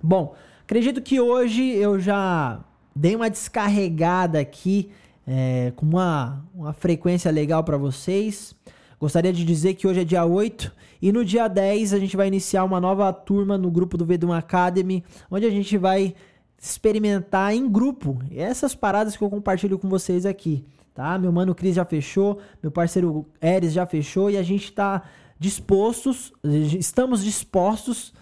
Bom, 0.00 0.36
acredito 0.62 1.02
que 1.02 1.20
hoje 1.20 1.62
eu 1.62 1.98
já 1.98 2.64
dei 2.94 3.16
uma 3.16 3.28
descarregada 3.28 4.38
aqui 4.38 4.90
é, 5.26 5.72
com 5.74 5.84
uma, 5.84 6.44
uma 6.54 6.72
frequência 6.72 7.30
legal 7.30 7.64
para 7.64 7.76
vocês. 7.76 8.54
Gostaria 8.98 9.32
de 9.32 9.44
dizer 9.44 9.74
que 9.74 9.86
hoje 9.86 10.00
é 10.00 10.04
dia 10.04 10.24
8 10.24 10.72
e 11.02 11.12
no 11.12 11.24
dia 11.24 11.48
10 11.48 11.92
a 11.92 11.98
gente 11.98 12.16
vai 12.16 12.28
iniciar 12.28 12.64
uma 12.64 12.80
nova 12.80 13.12
turma 13.12 13.58
no 13.58 13.70
grupo 13.70 13.98
do 13.98 14.06
Vedum 14.06 14.32
Academy, 14.32 15.04
onde 15.30 15.44
a 15.44 15.50
gente 15.50 15.76
vai 15.76 16.14
experimentar 16.58 17.54
em 17.54 17.70
grupo 17.70 18.18
essas 18.34 18.74
paradas 18.74 19.16
que 19.16 19.22
eu 19.22 19.28
compartilho 19.28 19.78
com 19.78 19.88
vocês 19.88 20.24
aqui 20.24 20.64
tá? 20.96 21.18
Meu 21.18 21.30
mano 21.30 21.54
Cris 21.54 21.76
já 21.76 21.84
fechou, 21.84 22.40
meu 22.62 22.72
parceiro 22.72 23.26
Eres 23.38 23.74
já 23.74 23.86
fechou 23.86 24.30
e 24.30 24.38
a 24.38 24.42
gente 24.42 24.64
está 24.64 25.02
dispostos, 25.38 26.32
estamos 26.42 27.22
dispostos 27.22 28.14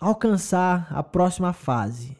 a 0.00 0.06
alcançar 0.06 0.86
a 0.90 1.02
próxima 1.02 1.52
fase. 1.52 2.16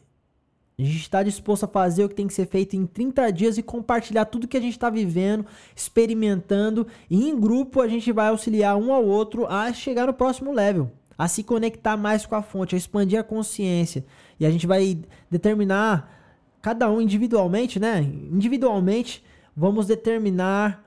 A 0.79 0.81
gente 0.81 1.01
está 1.01 1.21
disposto 1.21 1.65
a 1.65 1.67
fazer 1.67 2.05
o 2.05 2.09
que 2.09 2.15
tem 2.15 2.25
que 2.25 2.33
ser 2.33 2.47
feito 2.47 2.73
em 2.73 2.85
30 2.85 3.29
dias 3.31 3.57
e 3.57 3.63
compartilhar 3.63 4.23
tudo 4.23 4.47
que 4.47 4.55
a 4.55 4.61
gente 4.61 4.71
está 4.71 4.89
vivendo, 4.89 5.45
experimentando. 5.75 6.87
E 7.09 7.27
em 7.27 7.37
grupo 7.37 7.81
a 7.81 7.87
gente 7.87 8.09
vai 8.13 8.29
auxiliar 8.29 8.77
um 8.77 8.93
ao 8.93 9.03
outro 9.03 9.45
a 9.45 9.73
chegar 9.73 10.07
no 10.07 10.13
próximo 10.13 10.53
level, 10.53 10.89
a 11.17 11.27
se 11.27 11.43
conectar 11.43 11.97
mais 11.97 12.25
com 12.25 12.33
a 12.33 12.41
fonte, 12.41 12.75
a 12.75 12.77
expandir 12.77 13.19
a 13.19 13.23
consciência. 13.23 14.05
E 14.39 14.45
a 14.45 14.49
gente 14.49 14.65
vai 14.65 15.01
determinar 15.29 16.17
cada 16.61 16.89
um 16.89 17.01
individualmente, 17.01 17.77
né? 17.77 18.01
Individualmente, 18.01 19.21
vamos 19.53 19.85
determinar 19.87 20.81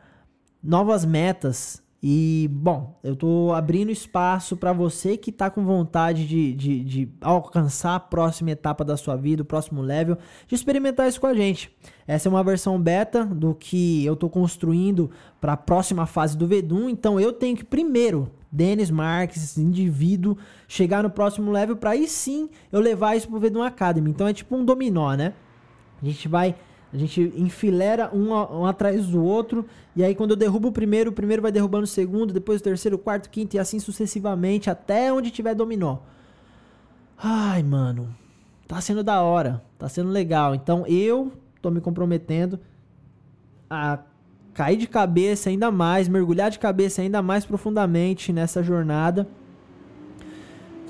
novas 0.62 1.04
metas. 1.04 1.81
E, 2.04 2.48
bom, 2.50 2.98
eu 3.04 3.14
tô 3.14 3.52
abrindo 3.54 3.92
espaço 3.92 4.56
para 4.56 4.72
você 4.72 5.16
que 5.16 5.30
tá 5.30 5.48
com 5.48 5.64
vontade 5.64 6.26
de, 6.26 6.52
de, 6.52 6.82
de, 6.82 7.08
alcançar 7.20 7.94
a 7.94 8.00
próxima 8.00 8.50
etapa 8.50 8.84
da 8.84 8.96
sua 8.96 9.14
vida, 9.14 9.42
o 9.42 9.44
próximo 9.44 9.80
level, 9.80 10.18
de 10.48 10.54
experimentar 10.56 11.08
isso 11.08 11.20
com 11.20 11.28
a 11.28 11.34
gente. 11.34 11.70
Essa 12.04 12.28
é 12.28 12.30
uma 12.30 12.42
versão 12.42 12.80
beta 12.80 13.24
do 13.24 13.54
que 13.54 14.04
eu 14.04 14.16
tô 14.16 14.28
construindo 14.28 15.12
para 15.40 15.52
a 15.52 15.56
próxima 15.56 16.04
fase 16.04 16.36
do 16.36 16.48
Vedum. 16.48 16.88
Então 16.88 17.20
eu 17.20 17.32
tenho 17.32 17.56
que 17.56 17.64
primeiro, 17.64 18.32
Denis 18.50 18.90
Marques, 18.90 19.56
indivíduo, 19.56 20.36
chegar 20.66 21.04
no 21.04 21.10
próximo 21.10 21.52
level 21.52 21.76
para 21.76 21.90
aí 21.90 22.08
sim 22.08 22.50
eu 22.72 22.80
levar 22.80 23.14
isso 23.14 23.28
pro 23.28 23.38
Vedum 23.38 23.62
Academy. 23.62 24.10
Então 24.10 24.26
é 24.26 24.32
tipo 24.32 24.56
um 24.56 24.64
dominó, 24.64 25.14
né? 25.14 25.34
A 26.02 26.04
gente 26.04 26.26
vai, 26.26 26.56
a 26.92 26.96
gente 26.98 27.32
enfilera 27.36 28.10
um, 28.12 28.32
um, 28.32 28.66
atrás 28.66 29.06
do 29.06 29.24
outro, 29.24 29.64
e 29.96 30.04
aí 30.04 30.14
quando 30.14 30.32
eu 30.32 30.36
derrubo 30.36 30.68
o 30.68 30.72
primeiro, 30.72 31.10
o 31.10 31.12
primeiro 31.12 31.40
vai 31.40 31.50
derrubando 31.50 31.84
o 31.84 31.86
segundo, 31.86 32.34
depois 32.34 32.60
o 32.60 32.64
terceiro, 32.64 32.96
o 32.96 32.98
quarto, 32.98 33.26
o 33.26 33.30
quinto, 33.30 33.56
e 33.56 33.58
assim 33.58 33.78
sucessivamente, 33.78 34.68
até 34.68 35.10
onde 35.12 35.30
tiver 35.30 35.54
dominó. 35.54 35.98
Ai, 37.16 37.62
mano, 37.62 38.14
tá 38.68 38.80
sendo 38.80 39.02
da 39.02 39.22
hora, 39.22 39.62
tá 39.78 39.88
sendo 39.88 40.10
legal. 40.10 40.54
Então 40.54 40.86
eu 40.86 41.32
tô 41.62 41.70
me 41.70 41.80
comprometendo 41.80 42.60
a 43.70 44.00
cair 44.52 44.76
de 44.76 44.86
cabeça 44.86 45.48
ainda 45.48 45.70
mais, 45.70 46.08
mergulhar 46.08 46.50
de 46.50 46.58
cabeça 46.58 47.00
ainda 47.00 47.22
mais 47.22 47.46
profundamente 47.46 48.32
nessa 48.32 48.62
jornada. 48.62 49.26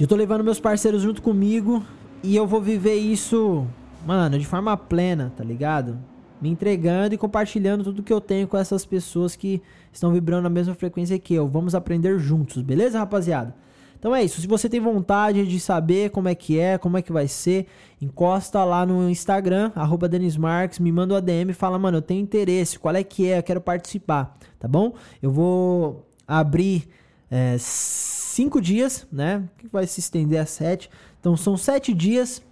Eu 0.00 0.08
tô 0.08 0.16
levando 0.16 0.42
meus 0.42 0.58
parceiros 0.58 1.02
junto 1.02 1.22
comigo 1.22 1.84
e 2.24 2.34
eu 2.34 2.44
vou 2.44 2.60
viver 2.60 2.96
isso 2.96 3.66
mano, 4.06 4.38
de 4.38 4.46
forma 4.46 4.76
plena, 4.76 5.32
tá 5.36 5.44
ligado? 5.44 5.98
Me 6.40 6.48
entregando 6.48 7.14
e 7.14 7.18
compartilhando 7.18 7.84
tudo 7.84 8.02
que 8.02 8.12
eu 8.12 8.20
tenho 8.20 8.48
com 8.48 8.56
essas 8.56 8.84
pessoas 8.84 9.36
que 9.36 9.62
estão 9.92 10.12
vibrando 10.12 10.42
na 10.42 10.50
mesma 10.50 10.74
frequência 10.74 11.18
que 11.18 11.34
eu. 11.34 11.48
Vamos 11.48 11.74
aprender 11.74 12.18
juntos, 12.18 12.62
beleza, 12.62 12.98
rapaziada? 12.98 13.54
Então 14.02 14.12
é 14.16 14.24
isso. 14.24 14.40
Se 14.40 14.48
você 14.48 14.68
tem 14.68 14.80
vontade 14.80 15.46
de 15.46 15.60
saber 15.60 16.10
como 16.10 16.28
é 16.28 16.34
que 16.34 16.58
é, 16.58 16.76
como 16.76 16.98
é 16.98 17.02
que 17.02 17.12
vai 17.12 17.28
ser, 17.28 17.68
encosta 18.00 18.64
lá 18.64 18.84
no 18.84 19.08
Instagram, 19.08 19.70
arroba 19.76 20.10
Marques, 20.40 20.80
me 20.80 20.90
manda 20.90 21.14
o 21.14 21.16
um 21.16 21.18
ADM 21.18 21.50
e 21.50 21.52
fala, 21.52 21.78
mano, 21.78 21.98
eu 21.98 22.02
tenho 22.02 22.20
interesse, 22.20 22.80
qual 22.80 22.96
é 22.96 23.04
que 23.04 23.30
é, 23.30 23.38
eu 23.38 23.42
quero 23.44 23.60
participar, 23.60 24.36
tá 24.58 24.66
bom? 24.66 24.94
Eu 25.22 25.30
vou 25.30 26.04
abrir 26.26 26.88
é, 27.30 27.54
cinco 27.60 28.60
dias, 28.60 29.06
né? 29.12 29.44
Que 29.56 29.68
vai 29.68 29.86
se 29.86 30.00
estender 30.00 30.40
a 30.40 30.46
sete. 30.46 30.90
Então 31.20 31.36
são 31.36 31.56
sete 31.56 31.94
dias 31.94 32.42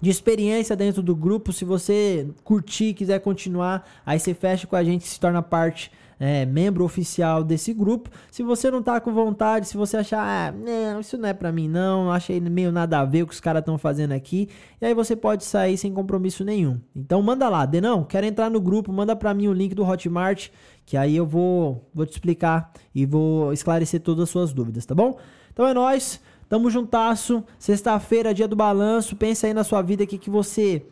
de 0.00 0.10
experiência 0.10 0.76
dentro 0.76 1.02
do 1.02 1.14
grupo. 1.14 1.52
Se 1.52 1.64
você 1.64 2.28
curtir, 2.44 2.94
quiser 2.94 3.20
continuar, 3.20 3.86
aí 4.04 4.18
você 4.18 4.34
fecha 4.34 4.66
com 4.66 4.76
a 4.76 4.84
gente, 4.84 5.06
se 5.06 5.18
torna 5.18 5.42
parte 5.42 5.90
é, 6.20 6.44
membro 6.44 6.84
oficial 6.84 7.44
desse 7.44 7.72
grupo. 7.72 8.10
Se 8.30 8.42
você 8.42 8.70
não 8.70 8.82
tá 8.82 9.00
com 9.00 9.12
vontade, 9.12 9.68
se 9.68 9.76
você 9.76 9.96
achar, 9.96 10.20
ah, 10.20 10.52
não, 10.52 11.00
isso 11.00 11.16
não 11.16 11.28
é 11.28 11.32
para 11.32 11.52
mim 11.52 11.68
não, 11.68 12.10
achei 12.10 12.40
meio 12.40 12.72
nada 12.72 12.98
a 13.00 13.04
ver 13.04 13.22
o 13.22 13.26
que 13.26 13.34
os 13.34 13.40
caras 13.40 13.60
estão 13.60 13.78
fazendo 13.78 14.12
aqui, 14.12 14.48
e 14.80 14.86
aí 14.86 14.94
você 14.94 15.14
pode 15.14 15.44
sair 15.44 15.76
sem 15.78 15.92
compromisso 15.92 16.44
nenhum. 16.44 16.80
Então 16.94 17.22
manda 17.22 17.48
lá, 17.48 17.64
Denão, 17.64 18.04
quero 18.04 18.26
entrar 18.26 18.50
no 18.50 18.60
grupo, 18.60 18.92
manda 18.92 19.14
para 19.14 19.32
mim 19.32 19.48
o 19.48 19.52
link 19.52 19.74
do 19.74 19.84
Hotmart, 19.84 20.48
que 20.84 20.96
aí 20.96 21.16
eu 21.16 21.26
vou, 21.26 21.88
vou 21.94 22.06
te 22.06 22.12
explicar 22.12 22.72
e 22.94 23.06
vou 23.06 23.52
esclarecer 23.52 24.00
todas 24.00 24.24
as 24.24 24.30
suas 24.30 24.52
dúvidas, 24.52 24.84
tá 24.86 24.94
bom? 24.94 25.18
Então 25.52 25.66
é 25.66 25.74
nós. 25.74 26.20
Tamo 26.48 26.70
juntasso. 26.70 27.44
Sexta-feira, 27.58 28.34
dia 28.34 28.48
do 28.48 28.56
balanço. 28.56 29.16
Pensa 29.16 29.46
aí 29.46 29.54
na 29.54 29.64
sua 29.64 29.82
vida 29.82 30.04
o 30.04 30.06
que, 30.06 30.18
que 30.18 30.30
você 30.30 30.86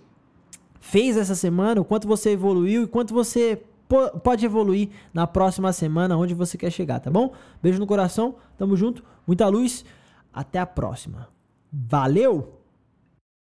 fez 0.81 1.16
essa 1.16 1.35
semana, 1.35 1.81
o 1.81 1.85
quanto 1.85 2.07
você 2.07 2.31
evoluiu 2.31 2.85
e 2.85 2.87
quanto 2.87 3.12
você 3.12 3.61
pode 4.23 4.45
evoluir 4.45 4.90
na 5.12 5.27
próxima 5.27 5.73
semana, 5.73 6.16
onde 6.16 6.35
você 6.35 6.59
quer 6.59 6.71
chegar, 6.71 7.01
tá 7.01 7.11
bom? 7.11 7.33
Beijo 7.62 7.79
no 7.79 7.87
coração, 7.87 8.37
tamo 8.59 8.77
junto, 8.77 9.03
muita 9.27 9.47
luz, 9.49 9.85
até 10.33 10.59
a 10.59 10.66
próxima. 10.66 11.29
Valeu! 11.73 12.56